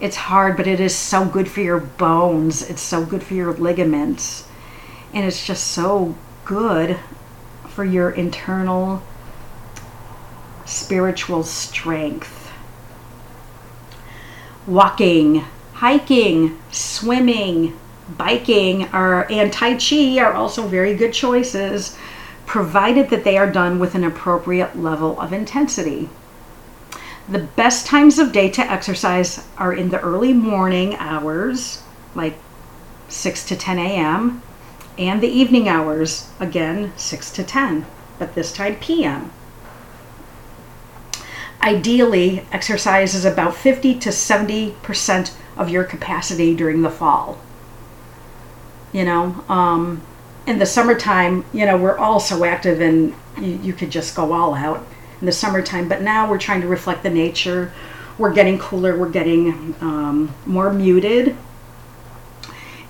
It's 0.00 0.16
hard, 0.16 0.56
but 0.56 0.66
it 0.66 0.80
is 0.80 0.96
so 0.96 1.24
good 1.24 1.48
for 1.48 1.60
your 1.60 1.78
bones. 1.78 2.68
It's 2.68 2.82
so 2.82 3.04
good 3.04 3.22
for 3.22 3.34
your 3.34 3.52
ligaments. 3.52 4.48
And 5.14 5.24
it's 5.24 5.46
just 5.46 5.68
so 5.68 6.16
good 6.44 6.98
for 7.74 7.84
your 7.84 8.10
internal 8.10 9.02
spiritual 10.66 11.42
strength. 11.42 12.52
Walking, 14.66 15.44
hiking, 15.72 16.58
swimming, 16.70 17.78
biking, 18.16 18.84
are, 18.88 19.26
and 19.30 19.52
Tai 19.52 19.76
Chi 19.76 20.18
are 20.18 20.32
also 20.32 20.66
very 20.66 20.94
good 20.94 21.12
choices, 21.12 21.96
provided 22.46 23.10
that 23.10 23.24
they 23.24 23.38
are 23.38 23.50
done 23.50 23.78
with 23.78 23.94
an 23.94 24.04
appropriate 24.04 24.78
level 24.78 25.18
of 25.20 25.32
intensity. 25.32 26.08
The 27.28 27.40
best 27.40 27.86
times 27.86 28.18
of 28.18 28.32
day 28.32 28.50
to 28.50 28.70
exercise 28.70 29.46
are 29.56 29.72
in 29.72 29.88
the 29.88 30.00
early 30.00 30.32
morning 30.32 30.96
hours, 30.96 31.82
like 32.14 32.38
6 33.08 33.46
to 33.46 33.56
10 33.56 33.78
a.m., 33.78 34.42
and 34.98 35.22
the 35.22 35.28
evening 35.28 35.68
hours, 35.68 36.28
again, 36.38 36.92
6 36.96 37.30
to 37.32 37.42
10, 37.42 37.86
but 38.18 38.34
this 38.34 38.52
time 38.52 38.76
p.m. 38.76 39.30
Ideally, 41.62 42.44
exercise 42.52 43.14
is 43.14 43.24
about 43.24 43.54
50 43.54 43.98
to 44.00 44.08
70% 44.10 45.34
of 45.56 45.70
your 45.70 45.84
capacity 45.84 46.54
during 46.54 46.82
the 46.82 46.90
fall. 46.90 47.38
You 48.92 49.04
know, 49.04 49.44
um, 49.48 50.02
in 50.46 50.58
the 50.58 50.66
summertime, 50.66 51.44
you 51.52 51.64
know, 51.64 51.78
we're 51.78 51.96
all 51.96 52.20
so 52.20 52.44
active 52.44 52.80
and 52.80 53.14
you, 53.38 53.58
you 53.62 53.72
could 53.72 53.90
just 53.90 54.14
go 54.14 54.32
all 54.32 54.54
out 54.54 54.84
in 55.20 55.26
the 55.26 55.32
summertime, 55.32 55.88
but 55.88 56.02
now 56.02 56.28
we're 56.28 56.38
trying 56.38 56.60
to 56.60 56.68
reflect 56.68 57.02
the 57.02 57.10
nature. 57.10 57.72
We're 58.18 58.34
getting 58.34 58.58
cooler, 58.58 58.98
we're 58.98 59.10
getting 59.10 59.74
um, 59.80 60.34
more 60.44 60.72
muted 60.72 61.36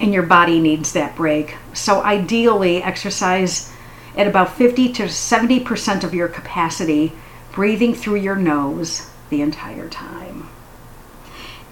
and 0.03 0.13
your 0.13 0.25
body 0.25 0.61
needs 0.61 0.93
that 0.93 1.15
break. 1.15 1.57
So, 1.73 2.03
ideally, 2.03 2.83
exercise 2.83 3.73
at 4.17 4.27
about 4.27 4.55
50 4.55 4.93
to 4.95 5.05
70% 5.05 6.05
of 6.05 6.13
your 6.13 6.29
capacity, 6.29 7.13
breathing 7.53 7.95
through 7.95 8.17
your 8.17 8.37
nose 8.37 9.09
the 9.31 9.41
entire 9.41 9.89
time. 9.89 10.49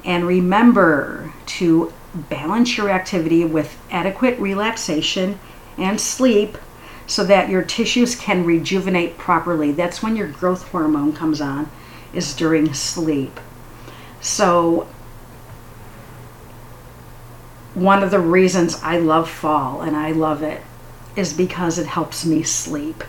And 0.04 0.26
remember 0.26 1.32
to 1.46 1.92
balance 2.14 2.76
your 2.76 2.88
activity 2.88 3.44
with 3.44 3.76
adequate 3.90 4.38
relaxation 4.38 5.38
and 5.76 6.00
sleep 6.00 6.56
so 7.06 7.24
that 7.24 7.48
your 7.48 7.62
tissues 7.62 8.14
can 8.14 8.44
rejuvenate 8.44 9.18
properly. 9.18 9.72
That's 9.72 10.02
when 10.02 10.14
your 10.16 10.28
growth 10.28 10.68
hormone 10.68 11.12
comes 11.12 11.40
on, 11.40 11.68
is 12.14 12.34
during 12.34 12.72
sleep. 12.74 13.40
So, 14.20 14.86
one 17.74 18.02
of 18.02 18.10
the 18.10 18.20
reasons 18.20 18.80
I 18.82 18.98
love 18.98 19.30
fall 19.30 19.82
and 19.82 19.96
I 19.96 20.12
love 20.12 20.42
it 20.42 20.62
is 21.16 21.32
because 21.32 21.78
it 21.78 21.86
helps 21.86 22.24
me 22.24 22.42
sleep. 22.42 23.04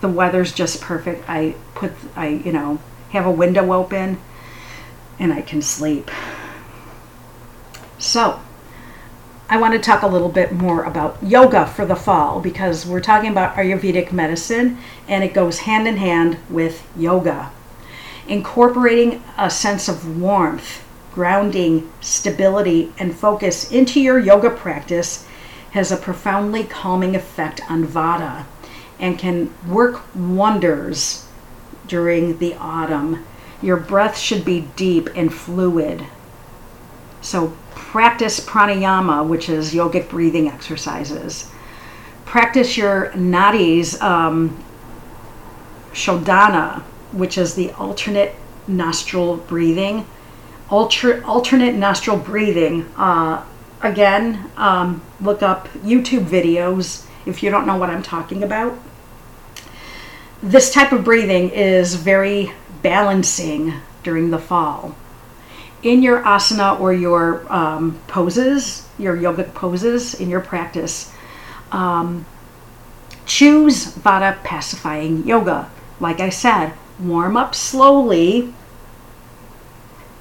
The 0.00 0.08
weather's 0.08 0.52
just 0.52 0.80
perfect. 0.80 1.28
I 1.28 1.54
put 1.74 1.92
I 2.16 2.28
you 2.28 2.52
know 2.52 2.78
have 3.10 3.26
a 3.26 3.30
window 3.30 3.72
open 3.72 4.18
and 5.18 5.32
I 5.32 5.42
can 5.42 5.62
sleep. 5.62 6.10
So, 7.98 8.40
I 9.48 9.56
want 9.56 9.72
to 9.72 9.80
talk 9.80 10.02
a 10.02 10.06
little 10.06 10.28
bit 10.28 10.52
more 10.52 10.84
about 10.84 11.18
yoga 11.22 11.66
for 11.66 11.84
the 11.84 11.96
fall 11.96 12.38
because 12.38 12.86
we're 12.86 13.00
talking 13.00 13.30
about 13.30 13.56
Ayurvedic 13.56 14.12
medicine 14.12 14.78
and 15.08 15.24
it 15.24 15.34
goes 15.34 15.60
hand 15.60 15.88
in 15.88 15.96
hand 15.96 16.38
with 16.48 16.86
yoga. 16.96 17.50
Incorporating 18.28 19.24
a 19.36 19.50
sense 19.50 19.88
of 19.88 20.20
warmth 20.20 20.84
grounding, 21.18 21.90
stability, 22.00 22.92
and 22.96 23.12
focus 23.12 23.72
into 23.72 24.00
your 24.00 24.20
yoga 24.20 24.48
practice 24.48 25.26
has 25.72 25.90
a 25.90 25.96
profoundly 25.96 26.62
calming 26.62 27.16
effect 27.16 27.60
on 27.68 27.84
Vata 27.84 28.44
and 29.00 29.18
can 29.18 29.52
work 29.66 30.00
wonders 30.14 31.26
during 31.88 32.38
the 32.38 32.54
autumn. 32.54 33.26
Your 33.60 33.76
breath 33.76 34.16
should 34.16 34.44
be 34.44 34.68
deep 34.76 35.08
and 35.16 35.34
fluid. 35.34 36.06
So, 37.20 37.56
practice 37.72 38.38
pranayama, 38.38 39.26
which 39.26 39.48
is 39.48 39.74
yogic 39.74 40.08
breathing 40.08 40.46
exercises. 40.46 41.50
Practice 42.26 42.76
your 42.76 43.10
nadis, 43.16 44.00
um, 44.00 44.56
shodhana, 45.92 46.82
which 47.10 47.36
is 47.36 47.56
the 47.56 47.72
alternate 47.72 48.36
nostril 48.68 49.38
breathing 49.38 50.06
alter, 50.70 51.24
alternate 51.24 51.74
nostril 51.74 52.16
breathing. 52.16 52.82
Uh, 52.96 53.44
again, 53.82 54.50
um, 54.56 55.02
look 55.20 55.42
up 55.42 55.68
YouTube 55.84 56.24
videos 56.24 57.06
if 57.26 57.42
you 57.42 57.50
don't 57.50 57.66
know 57.66 57.76
what 57.76 57.90
I'm 57.90 58.02
talking 58.02 58.42
about. 58.42 58.78
This 60.42 60.72
type 60.72 60.92
of 60.92 61.04
breathing 61.04 61.50
is 61.50 61.94
very 61.94 62.52
balancing 62.82 63.74
during 64.02 64.30
the 64.30 64.38
fall. 64.38 64.94
In 65.82 66.02
your 66.02 66.22
asana 66.22 66.78
or 66.80 66.92
your 66.92 67.50
um, 67.52 68.00
poses, 68.06 68.88
your 68.98 69.16
yogic 69.16 69.54
poses 69.54 70.14
in 70.14 70.28
your 70.28 70.40
practice, 70.40 71.12
um, 71.70 72.24
choose 73.26 73.92
Vata 73.94 74.42
pacifying 74.42 75.26
yoga. 75.26 75.70
Like 76.00 76.20
I 76.20 76.30
said, 76.30 76.74
warm 76.98 77.36
up 77.36 77.54
slowly 77.54 78.54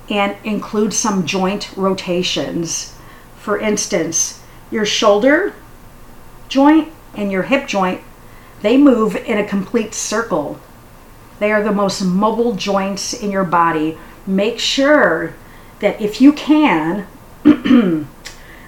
and 0.10 0.36
include 0.44 0.94
some 0.94 1.26
joint 1.26 1.72
rotations. 1.76 2.96
For 3.38 3.60
instance, 3.60 4.42
your 4.72 4.86
shoulder 4.86 5.54
joint 6.48 6.92
and 7.16 7.32
your 7.32 7.44
hip 7.44 7.68
joint, 7.68 8.02
they 8.62 8.78
move 8.78 9.16
in 9.16 9.38
a 9.38 9.48
complete 9.48 9.94
circle. 9.94 10.60
They 11.40 11.52
are 11.52 11.64
the 11.64 11.72
most 11.72 12.02
mobile 12.02 12.56
joints 12.56 13.14
in 13.14 13.32
your 13.32 13.44
body. 13.44 13.98
Make 14.26 14.60
sure 14.60 15.36
that 15.80 16.02
if 16.02 16.20
you 16.22 16.34
can, 16.34 17.08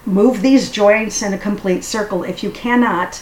move 0.06 0.42
these 0.42 0.70
joints 0.72 1.22
in 1.22 1.34
a 1.34 1.38
complete 1.38 1.84
circle. 1.84 2.24
If 2.24 2.44
you 2.44 2.52
cannot, 2.52 3.22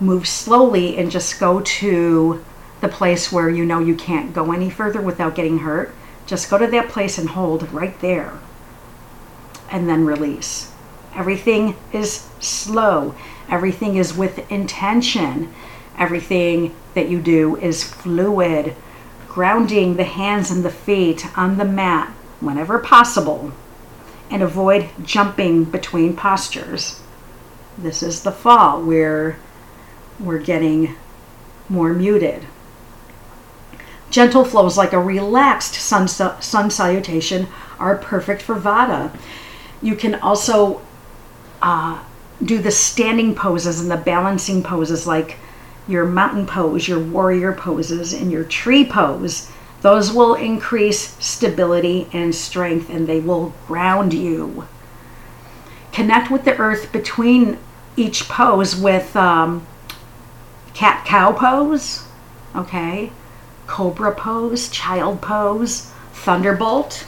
move 0.00 0.26
slowly 0.26 0.96
and 0.98 1.10
just 1.10 1.38
go 1.38 1.60
to 1.60 2.44
the 2.80 2.88
place 2.88 3.30
where 3.30 3.50
you 3.50 3.64
know 3.64 3.78
you 3.78 3.94
can't 3.94 4.32
go 4.32 4.52
any 4.52 4.70
further 4.70 5.00
without 5.00 5.34
getting 5.34 5.58
hurt. 5.58 5.94
Just 6.26 6.50
go 6.50 6.58
to 6.58 6.66
that 6.66 6.88
place 6.88 7.18
and 7.18 7.30
hold 7.30 7.70
right 7.72 7.98
there. 8.00 8.38
And 9.70 9.88
then 9.88 10.04
release. 10.04 10.72
Everything 11.14 11.76
is 11.92 12.28
slow. 12.38 13.14
Everything 13.48 13.96
is 13.96 14.16
with 14.16 14.50
intention. 14.50 15.52
Everything 15.98 16.74
that 16.94 17.08
you 17.08 17.20
do 17.20 17.56
is 17.56 17.84
fluid. 17.84 18.74
Grounding 19.28 19.96
the 19.96 20.04
hands 20.04 20.50
and 20.50 20.64
the 20.64 20.70
feet 20.70 21.26
on 21.36 21.58
the 21.58 21.64
mat 21.64 22.08
whenever 22.40 22.78
possible. 22.78 23.52
And 24.30 24.42
avoid 24.42 24.88
jumping 25.04 25.64
between 25.64 26.16
postures. 26.16 27.00
This 27.76 28.02
is 28.02 28.22
the 28.22 28.32
fall 28.32 28.82
where 28.82 29.38
we're 30.18 30.38
getting 30.38 30.96
more 31.68 31.92
muted. 31.92 32.46
Gentle 34.10 34.44
flows 34.44 34.76
like 34.76 34.92
a 34.92 35.00
relaxed 35.00 35.74
sun, 35.74 36.08
sun 36.08 36.70
salutation 36.70 37.46
are 37.78 37.96
perfect 37.96 38.42
for 38.42 38.56
Vata. 38.56 39.16
You 39.80 39.94
can 39.94 40.16
also 40.16 40.82
uh, 41.62 42.02
do 42.42 42.58
the 42.58 42.72
standing 42.72 43.34
poses 43.34 43.80
and 43.80 43.90
the 43.90 43.96
balancing 43.96 44.62
poses 44.62 45.06
like 45.06 45.36
your 45.86 46.04
mountain 46.06 46.46
pose, 46.46 46.88
your 46.88 46.98
warrior 47.00 47.52
poses, 47.52 48.12
and 48.12 48.30
your 48.30 48.44
tree 48.44 48.84
pose. 48.84 49.50
Those 49.82 50.12
will 50.12 50.34
increase 50.34 51.16
stability 51.24 52.08
and 52.12 52.34
strength 52.34 52.90
and 52.90 53.06
they 53.06 53.20
will 53.20 53.54
ground 53.66 54.12
you. 54.12 54.66
Connect 55.92 56.30
with 56.30 56.44
the 56.44 56.56
earth 56.58 56.92
between 56.92 57.58
each 57.96 58.28
pose 58.28 58.76
with 58.76 59.16
um, 59.16 59.66
cat 60.74 61.04
cow 61.06 61.32
pose, 61.32 62.04
okay, 62.54 63.10
cobra 63.70 64.12
pose, 64.12 64.68
child 64.68 65.22
pose, 65.22 65.92
thunderbolt. 66.12 67.06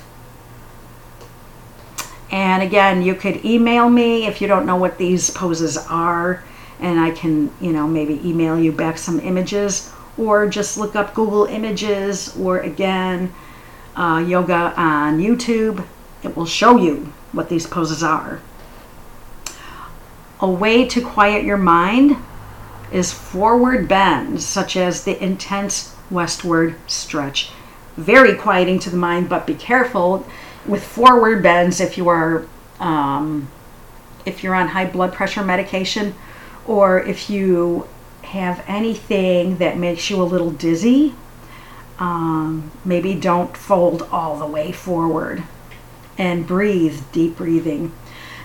And 2.30 2.62
again, 2.62 3.02
you 3.02 3.16
could 3.16 3.44
email 3.44 3.90
me 3.90 4.26
if 4.26 4.40
you 4.40 4.46
don't 4.46 4.64
know 4.64 4.76
what 4.76 4.96
these 4.96 5.28
poses 5.28 5.76
are, 5.76 6.44
and 6.78 7.00
I 7.00 7.10
can, 7.10 7.50
you 7.60 7.72
know, 7.72 7.88
maybe 7.88 8.26
email 8.26 8.56
you 8.58 8.70
back 8.70 8.96
some 8.96 9.18
images, 9.18 9.92
or 10.16 10.46
just 10.46 10.78
look 10.78 10.94
up 10.94 11.14
Google 11.14 11.46
Images, 11.46 12.34
or 12.36 12.60
again, 12.60 13.34
uh, 13.96 14.24
yoga 14.24 14.72
on 14.76 15.18
YouTube. 15.18 15.84
It 16.22 16.36
will 16.36 16.46
show 16.46 16.78
you 16.78 17.12
what 17.32 17.48
these 17.48 17.66
poses 17.66 18.04
are. 18.04 18.40
A 20.38 20.48
way 20.48 20.86
to 20.86 21.02
quiet 21.02 21.44
your 21.44 21.58
mind 21.58 22.16
is 22.92 23.12
forward 23.12 23.88
bends, 23.88 24.46
such 24.46 24.76
as 24.76 25.02
the 25.02 25.22
intense 25.22 25.96
westward 26.12 26.76
stretch. 26.86 27.50
Very 27.96 28.34
quieting 28.36 28.78
to 28.80 28.90
the 28.90 28.96
mind, 28.96 29.28
but 29.28 29.46
be 29.46 29.54
careful 29.54 30.26
with 30.66 30.84
forward 30.84 31.42
bends 31.42 31.80
if 31.80 31.96
you 31.98 32.08
are 32.08 32.46
um, 32.78 33.48
if 34.24 34.42
you're 34.42 34.54
on 34.54 34.68
high 34.68 34.86
blood 34.86 35.12
pressure 35.12 35.42
medication 35.42 36.14
or 36.66 37.00
if 37.00 37.28
you 37.28 37.86
have 38.22 38.64
anything 38.68 39.58
that 39.58 39.76
makes 39.76 40.08
you 40.10 40.20
a 40.20 40.24
little 40.24 40.50
dizzy 40.50 41.14
um, 41.98 42.70
maybe 42.84 43.14
don't 43.14 43.56
fold 43.56 44.02
all 44.10 44.38
the 44.38 44.46
way 44.46 44.72
forward 44.72 45.42
and 46.16 46.46
breathe 46.46 47.00
deep 47.12 47.36
breathing 47.36 47.92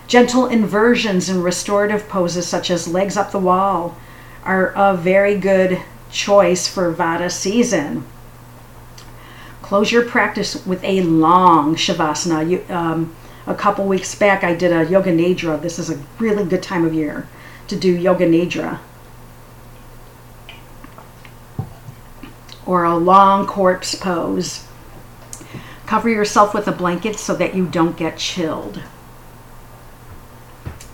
gentle 0.08 0.48
inversions 0.48 1.30
and 1.30 1.44
restorative 1.44 2.08
poses 2.08 2.48
such 2.48 2.72
as 2.72 2.88
legs 2.88 3.18
up 3.18 3.32
the 3.32 3.40
wall 3.40 3.98
are 4.44 4.70
a 4.76 4.96
very 4.96 5.38
good 5.38 5.80
choice 6.12 6.68
for 6.68 6.94
vata 6.94 7.32
season 7.32 8.06
Close 9.68 9.92
your 9.92 10.06
practice 10.06 10.66
with 10.66 10.82
a 10.82 11.02
long 11.02 11.76
shavasana. 11.76 12.50
You, 12.50 12.74
um, 12.74 13.14
a 13.46 13.54
couple 13.54 13.86
weeks 13.86 14.16
back, 14.16 14.42
I 14.42 14.56
did 14.56 14.72
a 14.72 14.90
yoga 14.90 15.12
nidra. 15.12 15.62
This 15.62 15.78
is 15.78 15.90
a 15.90 16.02
really 16.20 16.46
good 16.46 16.64
time 16.64 16.86
of 16.86 16.94
year 16.94 17.28
to 17.68 17.76
do 17.76 17.92
yoga 17.92 18.26
nidra. 18.26 18.80
Or 22.66 22.86
a 22.86 22.96
long 22.96 23.46
corpse 23.46 23.94
pose. 23.94 24.66
Cover 25.86 26.08
yourself 26.08 26.54
with 26.54 26.70
a 26.70 26.72
blanket 26.72 27.20
so 27.20 27.36
that 27.36 27.54
you 27.54 27.68
don't 27.68 27.98
get 27.98 28.18
chilled. 28.18 28.82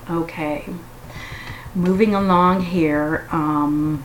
Okay, 0.09 0.65
moving 1.75 2.15
along 2.15 2.63
here. 2.63 3.27
Um, 3.31 4.03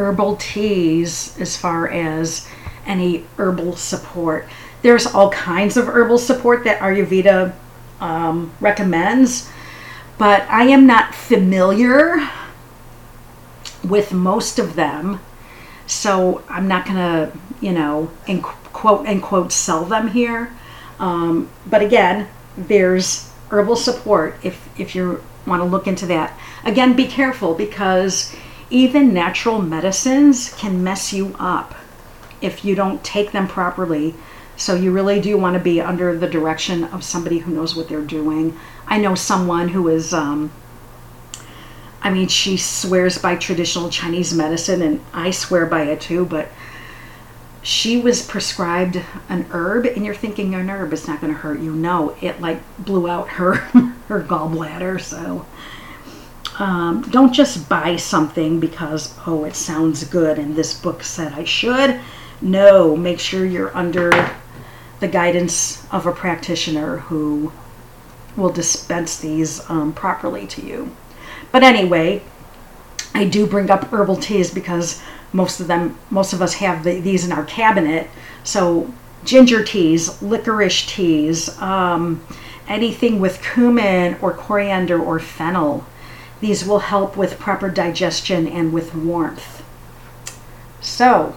herbal 0.00 0.36
teas, 0.36 1.36
as 1.38 1.56
far 1.56 1.88
as 1.88 2.48
any 2.86 3.26
herbal 3.36 3.76
support. 3.76 4.48
There's 4.80 5.06
all 5.06 5.30
kinds 5.30 5.76
of 5.76 5.88
herbal 5.88 6.16
support 6.16 6.64
that 6.64 6.80
Ayurveda 6.80 7.52
um, 8.00 8.54
recommends, 8.60 9.50
but 10.16 10.42
I 10.48 10.64
am 10.64 10.86
not 10.86 11.14
familiar 11.14 12.16
with 13.86 14.12
most 14.12 14.58
of 14.58 14.74
them. 14.74 15.20
So 15.86 16.42
I'm 16.48 16.66
not 16.66 16.86
going 16.86 16.96
to, 16.96 17.32
you 17.60 17.72
know, 17.72 18.10
in 18.26 18.40
quote 18.40 19.06
unquote, 19.06 19.52
sell 19.52 19.84
them 19.84 20.08
here. 20.08 20.50
Um, 20.98 21.50
but 21.66 21.82
again, 21.82 22.28
there's 22.56 23.30
herbal 23.50 23.76
support 23.76 24.38
if, 24.42 24.68
if 24.80 24.94
you 24.94 25.22
want 25.46 25.60
to 25.60 25.64
look 25.64 25.86
into 25.86 26.06
that. 26.06 26.38
Again, 26.64 26.94
be 26.94 27.06
careful 27.06 27.54
because 27.54 28.34
even 28.70 29.12
natural 29.12 29.60
medicines 29.60 30.54
can 30.54 30.82
mess 30.82 31.12
you 31.12 31.34
up 31.38 31.74
if 32.40 32.64
you 32.64 32.74
don't 32.74 33.02
take 33.04 33.32
them 33.32 33.48
properly. 33.48 34.14
So 34.56 34.74
you 34.74 34.92
really 34.92 35.20
do 35.20 35.36
want 35.36 35.54
to 35.54 35.60
be 35.60 35.80
under 35.80 36.16
the 36.16 36.28
direction 36.28 36.84
of 36.84 37.02
somebody 37.02 37.38
who 37.38 37.52
knows 37.52 37.74
what 37.74 37.88
they're 37.88 38.00
doing. 38.00 38.56
I 38.86 38.98
know 38.98 39.14
someone 39.14 39.68
who 39.68 39.88
is, 39.88 40.14
um, 40.14 40.52
I 42.02 42.10
mean, 42.10 42.28
she 42.28 42.56
swears 42.56 43.18
by 43.18 43.36
traditional 43.36 43.90
Chinese 43.90 44.32
medicine, 44.32 44.82
and 44.82 45.00
I 45.12 45.30
swear 45.30 45.66
by 45.66 45.82
it 45.82 46.00
too, 46.00 46.24
but 46.24 46.48
she 47.62 48.00
was 48.00 48.22
prescribed 48.22 49.02
an 49.28 49.46
herb, 49.50 49.86
and 49.86 50.04
you're 50.04 50.14
thinking 50.14 50.54
an 50.54 50.70
herb 50.70 50.92
is 50.92 51.06
not 51.06 51.20
going 51.20 51.32
to 51.32 51.38
hurt 51.38 51.60
you. 51.60 51.74
No, 51.74 52.16
it 52.20 52.40
like 52.40 52.60
blew 52.78 53.08
out 53.08 53.28
her 53.28 53.54
her 54.08 54.22
gallbladder. 54.22 55.00
So 55.00 55.46
um, 56.60 57.02
don't 57.10 57.32
just 57.32 57.68
buy 57.68 57.96
something 57.96 58.60
because 58.60 59.18
oh 59.26 59.44
it 59.44 59.56
sounds 59.56 60.04
good 60.04 60.38
and 60.38 60.54
this 60.54 60.78
book 60.78 61.02
said 61.02 61.32
I 61.32 61.44
should. 61.44 61.98
No, 62.42 62.96
make 62.96 63.18
sure 63.18 63.44
you're 63.44 63.76
under 63.76 64.10
the 65.00 65.08
guidance 65.08 65.86
of 65.90 66.06
a 66.06 66.12
practitioner 66.12 66.98
who 66.98 67.50
will 68.36 68.50
dispense 68.50 69.18
these 69.18 69.68
um, 69.68 69.92
properly 69.92 70.46
to 70.48 70.62
you. 70.64 70.94
But 71.50 71.62
anyway, 71.62 72.22
I 73.14 73.24
do 73.24 73.46
bring 73.46 73.70
up 73.70 73.84
herbal 73.84 74.16
teas 74.16 74.52
because 74.52 75.02
most 75.32 75.60
of 75.60 75.66
them, 75.66 75.98
most 76.10 76.32
of 76.32 76.42
us 76.42 76.54
have 76.54 76.84
the, 76.84 77.00
these 77.00 77.24
in 77.24 77.32
our 77.32 77.44
cabinet. 77.44 78.08
So 78.44 78.92
ginger 79.24 79.64
teas, 79.64 80.20
licorice 80.22 80.86
teas, 80.86 81.58
um, 81.60 82.24
anything 82.68 83.18
with 83.18 83.42
cumin 83.42 84.16
or 84.20 84.32
coriander 84.32 85.02
or 85.02 85.18
fennel. 85.18 85.84
These 86.40 86.64
will 86.64 86.80
help 86.80 87.16
with 87.16 87.38
proper 87.38 87.68
digestion 87.68 88.46
and 88.46 88.72
with 88.72 88.94
warmth. 88.94 89.62
So, 90.80 91.36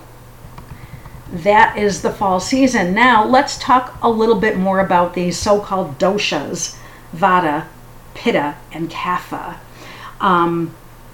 that 1.31 1.77
is 1.77 2.01
the 2.01 2.11
fall 2.11 2.39
season. 2.39 2.93
Now, 2.93 3.25
let's 3.25 3.57
talk 3.57 3.97
a 4.01 4.09
little 4.09 4.39
bit 4.39 4.57
more 4.57 4.79
about 4.79 5.13
these 5.13 5.37
so 5.37 5.59
called 5.59 5.97
doshas 5.97 6.77
Vata, 7.15 7.65
Pitta, 8.13 8.55
and 8.71 8.89
Kapha. 8.89 9.57
Um, 10.21 10.73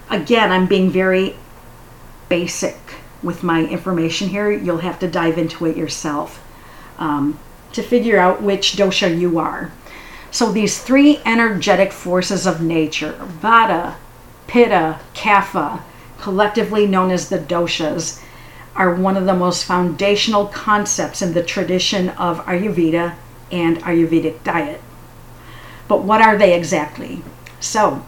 again, 0.09 0.51
I'm 0.51 0.67
being 0.67 0.89
very 0.89 1.35
basic 2.27 2.77
with 3.23 3.43
my 3.43 3.65
information 3.65 4.29
here. 4.29 4.51
You'll 4.51 4.77
have 4.79 4.99
to 4.99 5.07
dive 5.07 5.37
into 5.37 5.65
it 5.65 5.75
yourself 5.75 6.45
um, 6.97 7.39
to 7.73 7.81
figure 7.81 8.19
out 8.19 8.41
which 8.41 8.73
dosha 8.73 9.17
you 9.17 9.39
are. 9.39 9.71
So, 10.31 10.51
these 10.51 10.79
three 10.79 11.19
energetic 11.25 11.91
forces 11.91 12.45
of 12.45 12.61
nature 12.61 13.13
Vata, 13.41 13.95
Pitta, 14.47 14.99
Kapha, 15.13 15.81
collectively 16.19 16.85
known 16.85 17.09
as 17.11 17.29
the 17.29 17.39
doshas, 17.39 18.21
are 18.75 18.93
one 18.93 19.17
of 19.17 19.25
the 19.25 19.33
most 19.33 19.65
foundational 19.65 20.45
concepts 20.45 21.21
in 21.21 21.33
the 21.33 21.43
tradition 21.43 22.09
of 22.09 22.45
Ayurveda 22.45 23.15
and 23.51 23.77
Ayurvedic 23.79 24.43
diet. 24.43 24.81
But 25.87 26.03
what 26.03 26.21
are 26.21 26.37
they 26.37 26.53
exactly? 26.53 27.23
So, 27.59 28.05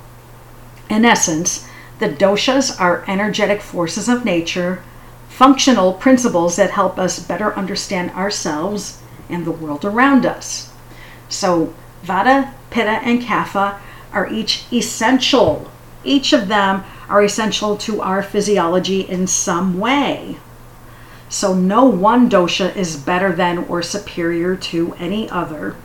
in 0.89 1.03
essence, 1.03 1.67
the 1.99 2.09
doshas 2.09 2.79
are 2.79 3.03
energetic 3.07 3.61
forces 3.61 4.07
of 4.07 4.23
nature, 4.23 4.83
functional 5.27 5.93
principles 5.93 6.55
that 6.55 6.71
help 6.71 6.99
us 6.99 7.19
better 7.19 7.55
understand 7.55 8.11
ourselves 8.11 9.01
and 9.29 9.45
the 9.45 9.51
world 9.51 9.83
around 9.83 10.25
us. 10.25 10.71
So, 11.27 11.73
Vata, 12.03 12.53
Pitta, 12.69 12.99
and 13.03 13.21
Kapha 13.21 13.79
are 14.11 14.27
each 14.27 14.65
essential. 14.71 15.71
Each 16.03 16.33
of 16.33 16.47
them 16.47 16.83
are 17.09 17.23
essential 17.23 17.77
to 17.77 18.01
our 18.01 18.23
physiology 18.23 19.01
in 19.01 19.27
some 19.27 19.79
way. 19.79 20.37
So 21.29 21.53
no 21.53 21.85
one 21.85 22.29
dosha 22.29 22.75
is 22.75 22.97
better 22.97 23.31
than 23.31 23.59
or 23.59 23.81
superior 23.81 24.55
to 24.55 24.93
any 24.99 25.29
other. 25.29 25.75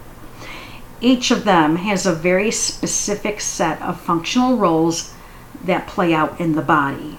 Each 1.01 1.31
of 1.31 1.45
them 1.45 1.77
has 1.77 2.07
a 2.07 2.15
very 2.15 2.51
specific 2.51 3.41
set 3.41 3.81
of 3.83 4.01
functional 4.01 4.57
roles 4.57 5.15
that 5.65 5.87
play 5.87 6.15
out 6.15 6.41
in 6.41 6.55
the 6.55 6.63
body. 6.63 7.19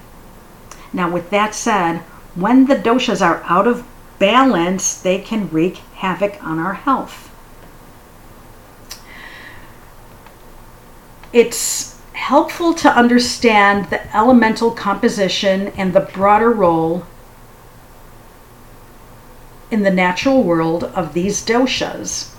Now, 0.92 1.10
with 1.12 1.30
that 1.30 1.54
said, 1.54 2.00
when 2.36 2.66
the 2.66 2.76
doshas 2.76 3.26
are 3.26 3.44
out 3.46 3.68
of 3.68 3.86
balance, 4.20 5.00
they 5.00 5.20
can 5.20 5.50
wreak 5.50 5.78
havoc 5.96 6.44
on 6.44 6.60
our 6.60 6.74
health. 6.74 7.27
It's 11.34 12.00
helpful 12.14 12.74
to 12.76 12.90
understand 12.90 13.90
the 13.90 14.16
elemental 14.16 14.72
composition 14.72 15.68
and 15.70 15.94
the 15.94 16.02
broader 16.02 16.52
role 16.52 17.06
in 19.70 19.84
the 19.84 19.92
natural 19.92 20.44
world 20.44 20.86
of 20.86 21.14
these 21.14 21.46
doshas. 21.46 22.34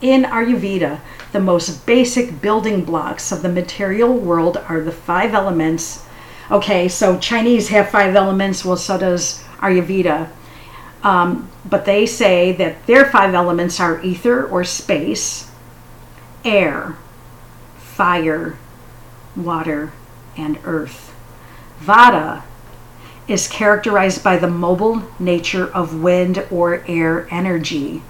In 0.00 0.24
Ayurveda, 0.24 1.00
the 1.32 1.40
most 1.40 1.84
basic 1.86 2.40
building 2.40 2.84
blocks 2.84 3.30
of 3.30 3.42
the 3.42 3.48
material 3.48 4.14
world 4.14 4.56
are 4.56 4.80
the 4.80 4.92
five 4.92 5.34
elements 5.34 6.04
Okay, 6.50 6.88
so 6.88 7.16
Chinese 7.16 7.68
have 7.68 7.90
five 7.90 8.16
elements, 8.16 8.64
well, 8.64 8.76
so 8.76 8.98
does 8.98 9.40
Ayurveda. 9.58 10.28
Um, 11.04 11.48
but 11.64 11.84
they 11.84 12.06
say 12.06 12.52
that 12.52 12.86
their 12.86 13.06
five 13.06 13.34
elements 13.34 13.78
are 13.78 14.02
ether 14.02 14.44
or 14.44 14.64
space, 14.64 15.48
air, 16.44 16.96
fire, 18.00 18.56
water, 19.36 19.92
and 20.34 20.58
earth. 20.64 21.14
Vata 21.82 22.40
is 23.28 23.46
characterized 23.46 24.24
by 24.24 24.38
the 24.38 24.48
mobile 24.48 25.02
nature 25.18 25.70
of 25.74 26.00
wind 26.00 26.42
or 26.50 26.82
air 26.88 27.28
energy. 27.30 28.02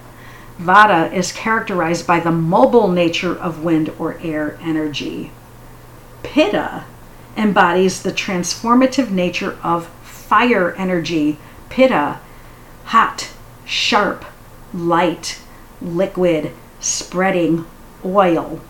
Vata 0.60 1.12
is 1.12 1.32
characterized 1.32 2.06
by 2.06 2.20
the 2.20 2.30
mobile 2.30 2.86
nature 2.86 3.36
of 3.36 3.64
wind 3.64 3.92
or 3.98 4.16
air 4.22 4.56
energy. 4.62 5.32
Pitta 6.22 6.84
embodies 7.36 8.04
the 8.04 8.12
transformative 8.12 9.10
nature 9.10 9.58
of 9.60 9.88
fire 10.04 10.72
energy. 10.76 11.36
Pitta, 11.68 12.20
hot, 12.84 13.28
sharp, 13.64 14.24
light, 14.72 15.40
liquid, 15.82 16.52
spreading, 16.78 17.66
oil. 18.04 18.60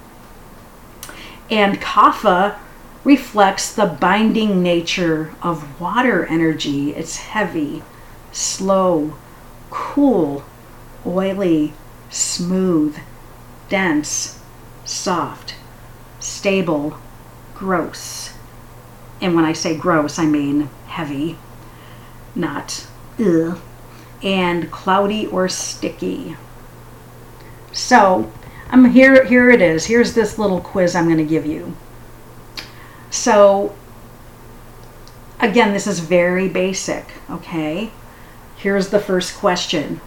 And 1.50 1.80
Kapha 1.80 2.56
reflects 3.02 3.72
the 3.72 3.86
binding 3.86 4.62
nature 4.62 5.34
of 5.42 5.80
water 5.80 6.26
energy. 6.26 6.94
It's 6.94 7.16
heavy, 7.16 7.82
slow, 8.30 9.14
cool, 9.70 10.44
oily, 11.04 11.72
smooth, 12.10 12.96
dense, 13.68 14.40
soft, 14.84 15.54
stable, 16.20 16.98
gross. 17.54 18.32
And 19.20 19.34
when 19.34 19.44
I 19.44 19.52
say 19.52 19.76
gross, 19.76 20.18
I 20.18 20.26
mean 20.26 20.70
heavy, 20.86 21.36
not 22.34 22.86
ugh, 23.18 23.58
and 24.22 24.70
cloudy 24.70 25.26
or 25.26 25.48
sticky. 25.48 26.36
So, 27.72 28.32
I'm 28.72 28.84
here 28.92 29.24
here 29.24 29.50
it 29.50 29.60
is. 29.60 29.86
Here's 29.86 30.14
this 30.14 30.38
little 30.38 30.60
quiz 30.60 30.94
I'm 30.94 31.06
going 31.06 31.16
to 31.18 31.24
give 31.24 31.44
you. 31.44 31.76
So, 33.10 33.74
again, 35.40 35.72
this 35.72 35.88
is 35.88 35.98
very 35.98 36.48
basic, 36.48 37.04
okay? 37.28 37.90
Here's 38.56 38.90
the 38.90 39.00
first 39.00 39.36
question. 39.36 40.00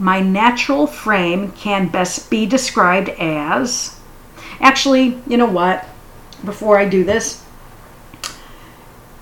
My 0.00 0.18
natural 0.20 0.88
frame 0.88 1.52
can 1.52 1.88
best 1.88 2.28
be 2.28 2.44
described 2.44 3.10
as. 3.10 4.00
Actually, 4.60 5.22
you 5.28 5.36
know 5.36 5.46
what? 5.46 5.86
Before 6.44 6.76
I 6.76 6.88
do 6.88 7.04
this, 7.04 7.44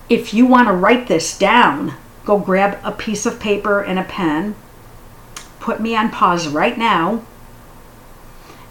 if 0.09 0.33
you 0.33 0.47
want 0.47 0.67
to 0.67 0.73
write 0.73 1.07
this 1.07 1.37
down, 1.37 1.93
go 2.25 2.39
grab 2.39 2.79
a 2.83 2.91
piece 2.91 3.27
of 3.27 3.39
paper 3.39 3.83
and 3.83 3.99
a 3.99 4.03
pen, 4.03 4.55
put 5.59 5.79
me 5.79 5.95
on 5.95 6.09
pause 6.09 6.47
right 6.47 6.77
now, 6.77 7.23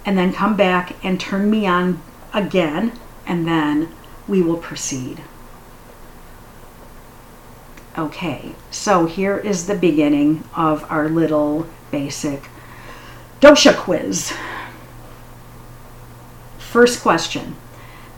and 0.06 0.16
then 0.16 0.32
come 0.32 0.56
back 0.56 0.94
and 1.04 1.20
turn 1.20 1.50
me 1.50 1.66
on 1.66 2.00
again 2.32 2.92
and 3.26 3.46
then 3.46 3.92
we 4.28 4.40
will 4.40 4.56
proceed. 4.56 5.22
Okay, 7.98 8.54
so 8.70 9.06
here 9.06 9.36
is 9.36 9.66
the 9.66 9.74
beginning 9.74 10.44
of 10.54 10.84
our 10.90 11.08
little 11.08 11.66
basic 11.90 12.48
dosha 13.40 13.74
quiz. 13.74 14.32
First 16.58 17.00
question 17.00 17.56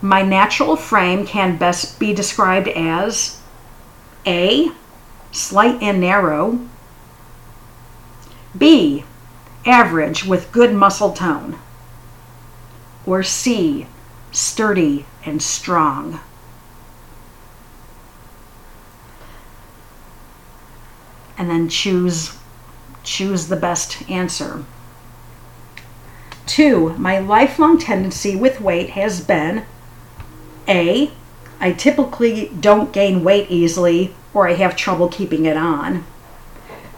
My 0.01 0.21
natural 0.21 0.75
frame 0.75 1.25
can 1.25 1.57
best 1.57 1.99
be 1.99 2.13
described 2.13 2.67
as 2.67 3.41
A. 4.25 4.71
Slight 5.31 5.81
and 5.81 6.01
narrow, 6.01 6.59
B. 8.57 9.05
Average 9.65 10.25
with 10.25 10.51
good 10.51 10.73
muscle 10.73 11.13
tone, 11.13 11.59
or 13.09 13.23
C 13.23 13.87
sturdy 14.31 15.03
and 15.25 15.41
strong. 15.41 16.19
And 21.35 21.49
then 21.49 21.69
choose 21.69 22.37
choose 23.01 23.47
the 23.47 23.55
best 23.55 24.07
answer. 24.09 24.63
Two, 26.45 26.89
my 26.97 27.17
lifelong 27.17 27.79
tendency 27.79 28.35
with 28.35 28.61
weight 28.61 28.91
has 28.91 29.21
been 29.21 29.65
A, 30.67 31.11
I 31.59 31.71
typically 31.71 32.51
don't 32.59 32.93
gain 32.93 33.23
weight 33.23 33.49
easily 33.49 34.13
or 34.33 34.47
I 34.47 34.53
have 34.53 34.75
trouble 34.75 35.07
keeping 35.07 35.45
it 35.45 35.57
on. 35.57 36.05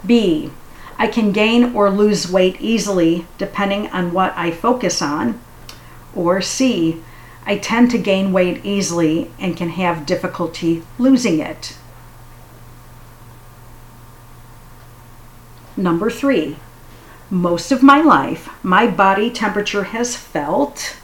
B, 0.04 0.50
I 0.98 1.06
can 1.06 1.32
gain 1.32 1.74
or 1.74 1.90
lose 1.90 2.30
weight 2.30 2.60
easily 2.60 3.26
depending 3.38 3.86
on 3.88 4.12
what 4.12 4.34
I 4.36 4.50
focus 4.50 5.00
on. 5.00 5.40
Or 6.14 6.40
C, 6.40 7.02
I 7.44 7.58
tend 7.58 7.90
to 7.90 7.98
gain 7.98 8.32
weight 8.32 8.64
easily 8.64 9.30
and 9.38 9.56
can 9.56 9.70
have 9.70 10.06
difficulty 10.06 10.82
losing 10.98 11.40
it. 11.40 11.76
Number 15.76 16.10
three, 16.10 16.56
most 17.30 17.72
of 17.72 17.82
my 17.82 18.00
life, 18.02 18.50
my 18.62 18.86
body 18.86 19.30
temperature 19.30 19.84
has 19.84 20.14
felt 20.14 20.96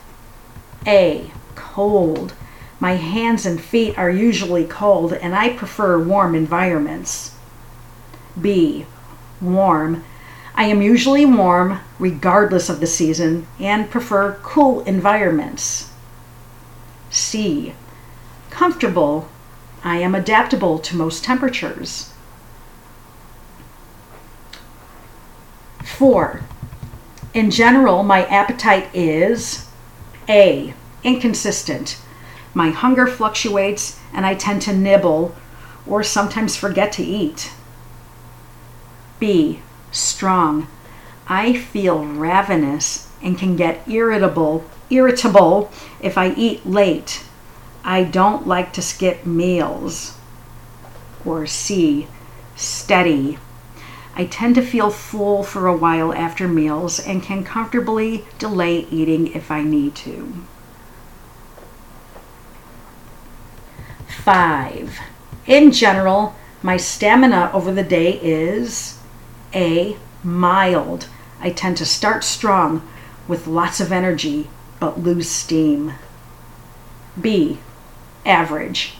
A. 0.86 1.30
Cold. 1.54 2.34
My 2.78 2.96
hands 2.96 3.46
and 3.46 3.60
feet 3.60 3.98
are 3.98 4.10
usually 4.10 4.64
cold 4.64 5.12
and 5.14 5.34
I 5.34 5.54
prefer 5.54 5.98
warm 5.98 6.34
environments. 6.34 7.34
B. 8.40 8.86
Warm. 9.40 10.04
I 10.58 10.64
am 10.64 10.82
usually 10.82 11.24
warm 11.24 11.78
regardless 12.00 12.68
of 12.68 12.80
the 12.80 12.86
season 12.88 13.46
and 13.60 13.88
prefer 13.88 14.40
cool 14.42 14.80
environments. 14.80 15.92
C. 17.10 17.74
Comfortable. 18.50 19.28
I 19.84 19.98
am 19.98 20.16
adaptable 20.16 20.80
to 20.80 20.96
most 20.96 21.22
temperatures. 21.22 22.12
4. 25.84 26.40
In 27.34 27.52
general, 27.52 28.02
my 28.02 28.26
appetite 28.26 28.88
is 28.92 29.68
A. 30.28 30.74
Inconsistent. 31.04 32.00
My 32.52 32.70
hunger 32.70 33.06
fluctuates 33.06 34.00
and 34.12 34.26
I 34.26 34.34
tend 34.34 34.62
to 34.62 34.76
nibble 34.76 35.36
or 35.86 36.02
sometimes 36.02 36.56
forget 36.56 36.90
to 36.94 37.04
eat. 37.04 37.52
B. 39.20 39.60
Strong. 39.90 40.66
I 41.28 41.54
feel 41.54 42.04
ravenous 42.04 43.08
and 43.22 43.38
can 43.38 43.56
get 43.56 43.86
irritable 43.88 44.64
irritable 44.90 45.70
if 46.00 46.16
I 46.16 46.32
eat 46.34 46.66
late. 46.66 47.24
I 47.84 48.04
don't 48.04 48.46
like 48.46 48.72
to 48.74 48.82
skip 48.82 49.26
meals. 49.26 50.16
Or 51.24 51.46
C, 51.46 52.06
steady. 52.56 53.38
I 54.14 54.24
tend 54.24 54.56
to 54.56 54.62
feel 54.62 54.90
full 54.90 55.42
for 55.42 55.66
a 55.66 55.76
while 55.76 56.12
after 56.12 56.48
meals 56.48 56.98
and 56.98 57.22
can 57.22 57.44
comfortably 57.44 58.24
delay 58.38 58.86
eating 58.90 59.28
if 59.28 59.50
I 59.50 59.62
need 59.62 59.94
to. 59.96 60.34
Five. 64.08 64.98
In 65.46 65.70
general, 65.70 66.34
my 66.62 66.76
stamina 66.76 67.50
over 67.54 67.72
the 67.72 67.84
day 67.84 68.18
is 68.20 68.97
A. 69.54 69.96
Mild. 70.22 71.08
I 71.40 71.50
tend 71.50 71.76
to 71.78 71.86
start 71.86 72.24
strong 72.24 72.86
with 73.26 73.46
lots 73.46 73.80
of 73.80 73.92
energy 73.92 74.48
but 74.80 75.00
lose 75.00 75.28
steam. 75.28 75.94
B. 77.20 77.58
Average. 78.24 78.94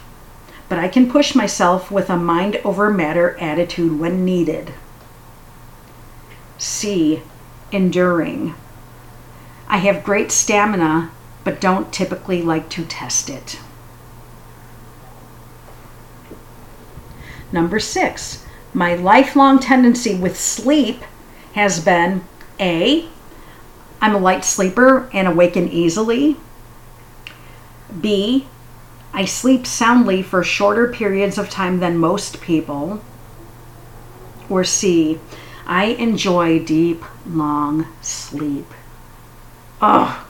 But 0.68 0.78
I 0.78 0.88
can 0.88 1.10
push 1.10 1.34
myself 1.34 1.90
with 1.90 2.10
a 2.10 2.16
mind 2.16 2.56
over 2.64 2.90
matter 2.90 3.36
attitude 3.38 3.98
when 3.98 4.24
needed. 4.24 4.74
C. 6.58 7.22
Enduring. 7.70 8.54
I 9.68 9.78
have 9.78 10.02
great 10.04 10.32
stamina, 10.32 11.10
but 11.44 11.60
don't 11.60 11.92
typically 11.92 12.42
like 12.42 12.68
to 12.70 12.84
test 12.84 13.30
it. 13.30 13.60
Number 17.52 17.78
six, 17.78 18.44
my 18.78 18.94
lifelong 18.94 19.58
tendency 19.58 20.14
with 20.14 20.38
sleep 20.38 21.02
has 21.54 21.80
been 21.80 22.22
A. 22.60 23.08
I'm 24.00 24.14
a 24.14 24.18
light 24.18 24.44
sleeper 24.44 25.10
and 25.12 25.26
awaken 25.26 25.68
easily. 25.68 26.36
B, 28.00 28.46
I 29.12 29.24
sleep 29.24 29.66
soundly 29.66 30.22
for 30.22 30.44
shorter 30.44 30.92
periods 30.92 31.38
of 31.38 31.50
time 31.50 31.80
than 31.80 31.98
most 31.98 32.40
people. 32.40 33.02
Or 34.48 34.62
C, 34.62 35.18
I 35.66 35.86
enjoy 35.86 36.64
deep, 36.64 37.02
long 37.26 37.88
sleep. 38.00 38.66
Oh, 39.82 40.24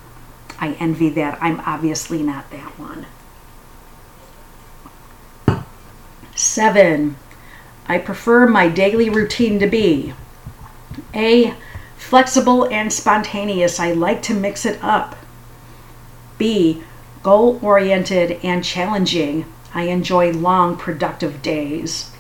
I 0.58 0.72
envy 0.80 1.10
that. 1.10 1.36
I'm 1.42 1.60
obviously 1.66 2.22
not 2.22 2.50
that 2.50 2.78
one. 2.78 3.04
Seven, 6.34 7.16
I 7.88 7.98
prefer 7.98 8.46
my 8.46 8.68
daily 8.68 9.08
routine 9.08 9.58
to 9.60 9.66
be 9.66 10.12
A, 11.14 11.54
flexible 11.96 12.64
and 12.68 12.92
spontaneous. 12.92 13.80
I 13.80 13.92
like 13.92 14.22
to 14.24 14.34
mix 14.34 14.66
it 14.66 14.78
up. 14.82 15.16
B, 16.36 16.82
goal 17.22 17.58
oriented 17.62 18.38
and 18.44 18.62
challenging. 18.62 19.46
I 19.74 19.84
enjoy 19.84 20.32
long, 20.32 20.76
productive 20.76 21.40
days. 21.42 22.12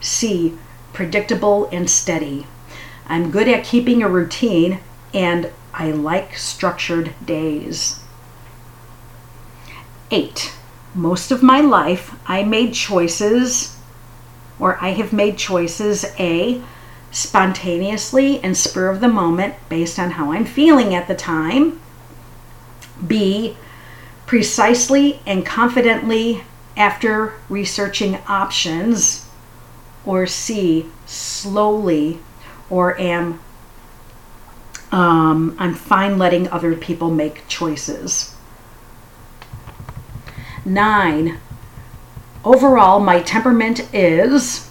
C, 0.00 0.56
predictable 0.92 1.68
and 1.72 1.90
steady. 1.90 2.46
I'm 3.06 3.30
good 3.30 3.48
at 3.48 3.64
keeping 3.64 4.02
a 4.02 4.08
routine 4.08 4.80
and 5.12 5.50
I 5.72 5.90
like 5.90 6.36
structured 6.36 7.12
days. 7.24 8.00
8. 10.10 10.52
Most 10.94 11.30
of 11.30 11.42
my 11.42 11.60
life, 11.60 12.14
I 12.26 12.44
made 12.44 12.72
choices, 12.72 13.73
or 14.58 14.78
I 14.80 14.90
have 14.90 15.12
made 15.12 15.38
choices 15.38 16.04
A, 16.18 16.62
spontaneously 17.10 18.40
and 18.42 18.56
spur 18.56 18.88
of 18.88 19.00
the 19.00 19.08
moment 19.08 19.54
based 19.68 19.98
on 19.98 20.12
how 20.12 20.32
I'm 20.32 20.44
feeling 20.44 20.94
at 20.94 21.06
the 21.06 21.14
time. 21.14 21.80
B, 23.06 23.56
precisely 24.26 25.20
and 25.26 25.44
confidently 25.44 26.42
after 26.76 27.34
researching 27.48 28.16
options. 28.26 29.28
Or 30.04 30.26
C, 30.26 30.86
slowly 31.06 32.18
or 32.68 32.98
am 33.00 33.40
um, 34.94 35.56
I'm 35.58 35.74
fine 35.74 36.18
letting 36.18 36.48
other 36.50 36.76
people 36.76 37.10
make 37.10 37.48
choices. 37.48 38.36
Nine, 40.64 41.40
overall, 42.44 43.00
my 43.00 43.20
temperament 43.20 43.88
is 43.94 44.70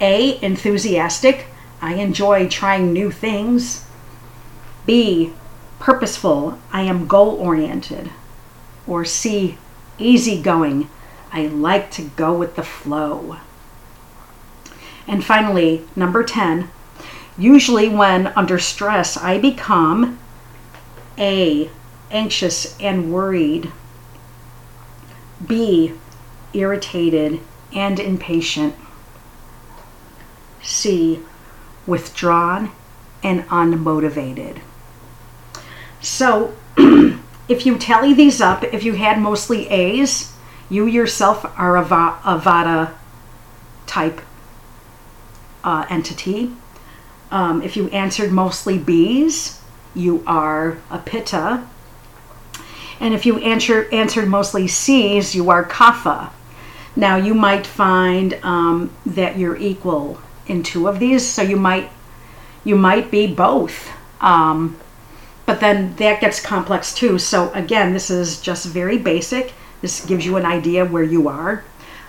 A, 0.00 0.42
enthusiastic. 0.42 1.46
I 1.80 1.94
enjoy 1.94 2.48
trying 2.48 2.92
new 2.92 3.10
things. 3.10 3.84
B, 4.86 5.32
purposeful. 5.78 6.58
I 6.72 6.82
am 6.82 7.06
goal 7.06 7.34
oriented. 7.34 8.10
Or 8.86 9.04
C, 9.04 9.58
easygoing. 9.98 10.88
I 11.32 11.46
like 11.46 11.90
to 11.92 12.02
go 12.02 12.32
with 12.32 12.56
the 12.56 12.62
flow. 12.62 13.38
And 15.06 15.24
finally, 15.24 15.84
number 15.96 16.22
10, 16.22 16.70
usually 17.36 17.88
when 17.88 18.28
under 18.28 18.58
stress, 18.58 19.16
I 19.16 19.38
become 19.38 20.18
A, 21.18 21.70
anxious 22.10 22.78
and 22.78 23.12
worried. 23.12 23.72
B, 25.44 25.94
irritated 26.54 27.40
and 27.74 27.98
impatient. 27.98 28.74
C, 30.62 31.20
withdrawn 31.86 32.70
and 33.22 33.42
unmotivated. 33.48 34.60
So, 36.00 36.54
if 37.48 37.66
you 37.66 37.78
tally 37.78 38.14
these 38.14 38.40
up, 38.40 38.64
if 38.64 38.84
you 38.84 38.94
had 38.94 39.20
mostly 39.20 39.68
A's, 39.68 40.32
you 40.68 40.86
yourself 40.86 41.44
are 41.58 41.76
a, 41.76 41.84
Vata 41.84 42.92
type 43.86 44.20
uh, 45.64 45.86
entity. 45.88 46.52
Um, 47.30 47.62
if 47.62 47.76
you 47.76 47.88
answered 47.88 48.32
mostly 48.32 48.78
B's, 48.78 49.60
you 49.94 50.22
are 50.26 50.78
a 50.90 50.98
Pitta 50.98 51.64
and 53.02 53.14
if 53.14 53.26
you 53.26 53.38
answer, 53.38 53.88
answered 53.92 54.28
mostly 54.28 54.68
C's, 54.68 55.34
you 55.34 55.50
are 55.50 55.64
kapha. 55.64 56.30
Now 56.94 57.16
you 57.16 57.34
might 57.34 57.66
find 57.66 58.34
um, 58.42 58.90
that 59.06 59.38
you're 59.38 59.56
equal 59.56 60.18
in 60.46 60.62
two 60.62 60.88
of 60.88 60.98
these, 60.98 61.26
so 61.26 61.42
you 61.42 61.56
might 61.56 61.90
you 62.64 62.76
might 62.76 63.10
be 63.10 63.26
both. 63.26 63.90
Um, 64.20 64.78
but 65.46 65.60
then 65.60 65.96
that 65.96 66.20
gets 66.20 66.40
complex 66.40 66.94
too. 66.94 67.18
So 67.18 67.52
again, 67.52 67.92
this 67.92 68.10
is 68.10 68.40
just 68.40 68.66
very 68.66 68.98
basic. 68.98 69.52
This 69.80 70.04
gives 70.04 70.24
you 70.24 70.36
an 70.36 70.46
idea 70.46 70.84
where 70.84 71.02
you 71.02 71.28
are. 71.28 71.64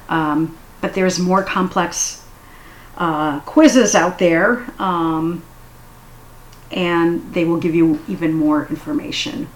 Um, 0.09 0.57
but 0.81 0.93
there's 0.93 1.17
more 1.17 1.43
complex 1.43 2.23
uh, 2.97 3.39
quizzes 3.41 3.95
out 3.95 4.19
there, 4.19 4.69
um, 4.79 5.41
and 6.71 7.34
they 7.34 7.45
will 7.45 7.59
give 7.59 7.73
you 7.73 7.99
even 8.07 8.34
more 8.34 8.67
information. 8.67 9.47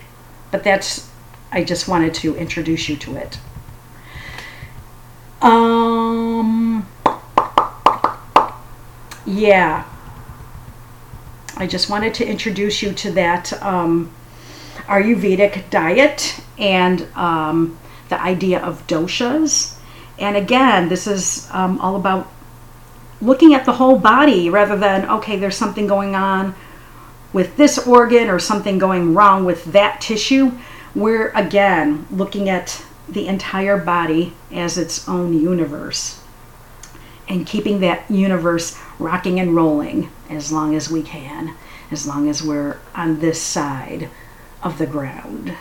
But 0.51 0.63
that's 0.63 1.09
I 1.51 1.63
just 1.63 1.87
wanted 1.87 2.13
to 2.15 2.35
introduce 2.35 2.89
you 2.89 2.95
to 2.97 3.15
it. 3.17 3.39
Um, 5.41 6.87
yeah. 9.25 9.85
I 11.55 11.67
just 11.67 11.89
wanted 11.89 12.13
to 12.15 12.27
introduce 12.27 12.81
you 12.81 12.93
to 12.93 13.11
that 13.11 13.53
um, 13.63 14.11
Ayurvedic 14.87 15.69
diet 15.69 16.39
and 16.57 17.01
um, 17.15 17.79
the 18.09 18.21
idea 18.21 18.59
of 18.59 18.85
doshas. 18.87 19.75
And 20.19 20.37
again, 20.37 20.89
this 20.89 21.07
is 21.07 21.47
um, 21.51 21.79
all 21.79 21.95
about 21.95 22.31
looking 23.21 23.53
at 23.53 23.65
the 23.65 23.73
whole 23.73 23.97
body 23.97 24.49
rather 24.49 24.77
than, 24.77 25.09
okay, 25.09 25.37
there's 25.37 25.57
something 25.57 25.87
going 25.87 26.15
on 26.15 26.55
with 27.33 27.57
this 27.57 27.87
organ 27.87 28.29
or 28.29 28.39
something 28.39 28.77
going 28.77 29.13
wrong 29.13 29.45
with 29.45 29.65
that 29.65 29.99
tissue 29.99 30.51
we're 30.97 31.29
again 31.29 32.07
looking 32.09 32.49
at 32.49 32.83
the 33.07 33.27
entire 33.27 33.77
body 33.77 34.33
as 34.51 34.77
its 34.77 35.07
own 35.07 35.39
universe 35.39 36.21
and 37.27 37.45
keeping 37.45 37.79
that 37.79 38.09
universe 38.09 38.77
rocking 38.99 39.39
and 39.39 39.55
rolling 39.55 40.09
as 40.29 40.51
long 40.51 40.75
as 40.75 40.89
we 40.89 41.01
can, 41.01 41.55
as 41.91 42.07
long 42.07 42.29
as 42.29 42.43
we're 42.43 42.77
on 42.95 43.19
this 43.19 43.41
side 43.41 44.09
of 44.63 44.77
the 44.77 44.85
ground. 44.85 45.53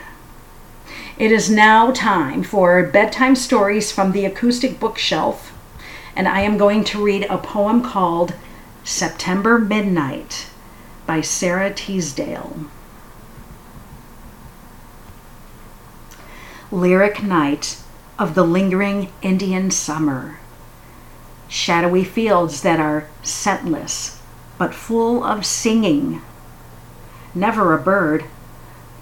It 1.19 1.33
is 1.33 1.51
now 1.51 1.93
time 1.93 2.43
for 2.43 2.83
bedtime 2.85 3.37
stories 3.37 3.91
from 3.91 4.13
the 4.13 4.25
acoustic 4.25 4.79
bookshelf, 4.79 5.53
and 6.15 6.29
I 6.29 6.41
am 6.41 6.59
going 6.59 6.85
to 6.85 7.03
read 7.03 7.27
a 7.29 7.39
poem 7.39 7.83
called 7.83 8.35
September 8.85 9.59
Midnight 9.59 10.49
by 11.07 11.21
Sara 11.21 11.73
Teasdale. 11.73 12.67
Lyric 16.77 17.23
night 17.23 17.79
of 18.19 18.35
the 18.35 18.45
lingering 18.45 19.11
Indian 19.23 19.71
summer. 19.71 20.39
Shadowy 21.49 22.05
fields 22.05 22.61
that 22.61 22.79
are 22.79 23.09
scentless 23.23 24.21
but 24.59 24.75
full 24.75 25.25
of 25.25 25.47
singing. 25.47 26.21
Never 27.35 27.73
a 27.73 27.79
bird, 27.79 28.25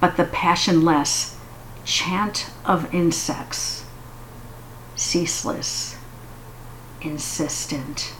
but 0.01 0.17
the 0.17 0.25
passionless 0.25 1.37
chant 1.85 2.51
of 2.65 2.93
insects. 2.95 3.85
Ceaseless, 4.95 5.97
insistent. 7.03 8.15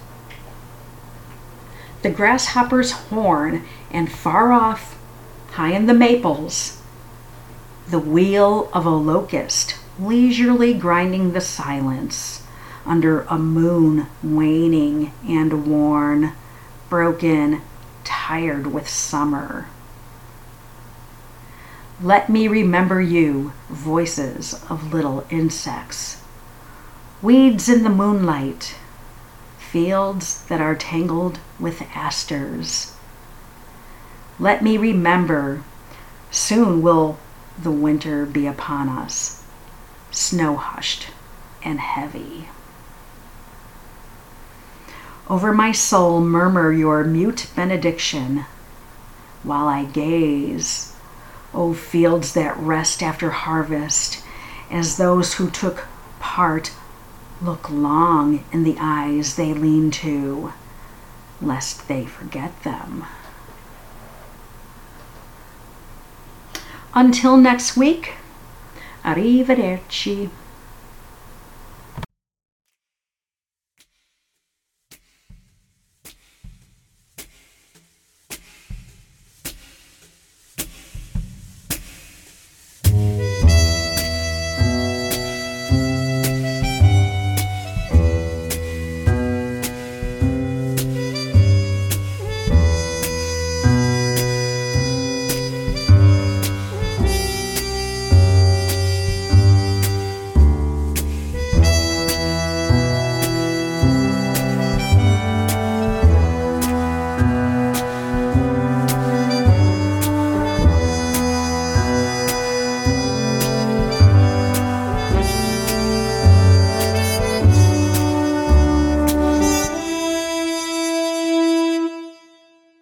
The 2.03 2.11
grasshopper's 2.11 2.91
horn, 2.91 3.65
and 3.91 4.11
far 4.11 4.53
off, 4.53 4.99
high 5.53 5.73
in 5.73 5.87
the 5.87 5.95
maples, 5.95 6.74
the 7.89 7.99
wheel 7.99 8.71
of 8.73 8.87
a 8.87 8.91
locust 8.91 9.77
leisurely 9.99 10.75
grinding 10.75 11.33
the 11.33 11.41
silence 11.41 12.43
under 12.87 13.23
a 13.23 13.39
moon 13.39 14.07
waning 14.23 15.13
and 15.27 15.67
worn, 15.67 16.33
broken, 16.89 17.61
tired 18.03 18.67
with 18.67 18.89
summer. 18.89 19.69
Let 22.03 22.29
me 22.29 22.49
remember 22.49 23.01
you, 23.01 23.53
voices 23.69 24.61
of 24.69 24.93
little 24.93 25.27
insects, 25.31 26.23
weeds 27.23 27.69
in 27.69 27.83
the 27.83 27.91
moonlight, 27.91 28.75
fields 29.59 30.45
that 30.47 30.61
are 30.61 30.75
tangled 30.75 31.39
with 31.59 31.83
asters. 31.95 32.97
Let 34.39 34.63
me 34.63 34.77
remember, 34.77 35.63
soon 36.31 36.83
will 36.83 37.19
the 37.59 37.71
winter 37.71 38.27
be 38.27 38.47
upon 38.47 38.89
us, 38.89 39.45
snow 40.11 40.57
hushed 40.57 41.09
and 41.63 41.81
heavy. 41.81 42.49
Over 45.29 45.53
my 45.53 45.73
soul, 45.73 46.21
murmur 46.21 46.71
your 46.73 47.05
mute 47.05 47.47
benediction 47.57 48.45
while 49.43 49.69
I 49.69 49.85
gaze, 49.85 50.95
O 51.53 51.73
fields 51.73 52.35
that 52.35 52.57
rest 52.59 53.03
after 53.03 53.31
harvest, 53.31 54.23
as 54.71 54.97
those 54.97 55.35
who 55.35 55.51
took 55.51 55.87
part 56.19 56.73
look 57.41 57.71
long 57.71 58.45
in 58.53 58.65
the 58.65 58.77
eyes 58.81 59.37
they 59.37 59.55
lean 59.55 59.91
to, 59.91 60.53
lest 61.41 61.89
they 61.89 62.07
forget 62.07 62.63
them. 62.63 63.05
Until 66.97 67.37
next 67.37 67.77
week, 67.77 68.15
arrivederci. 69.03 70.31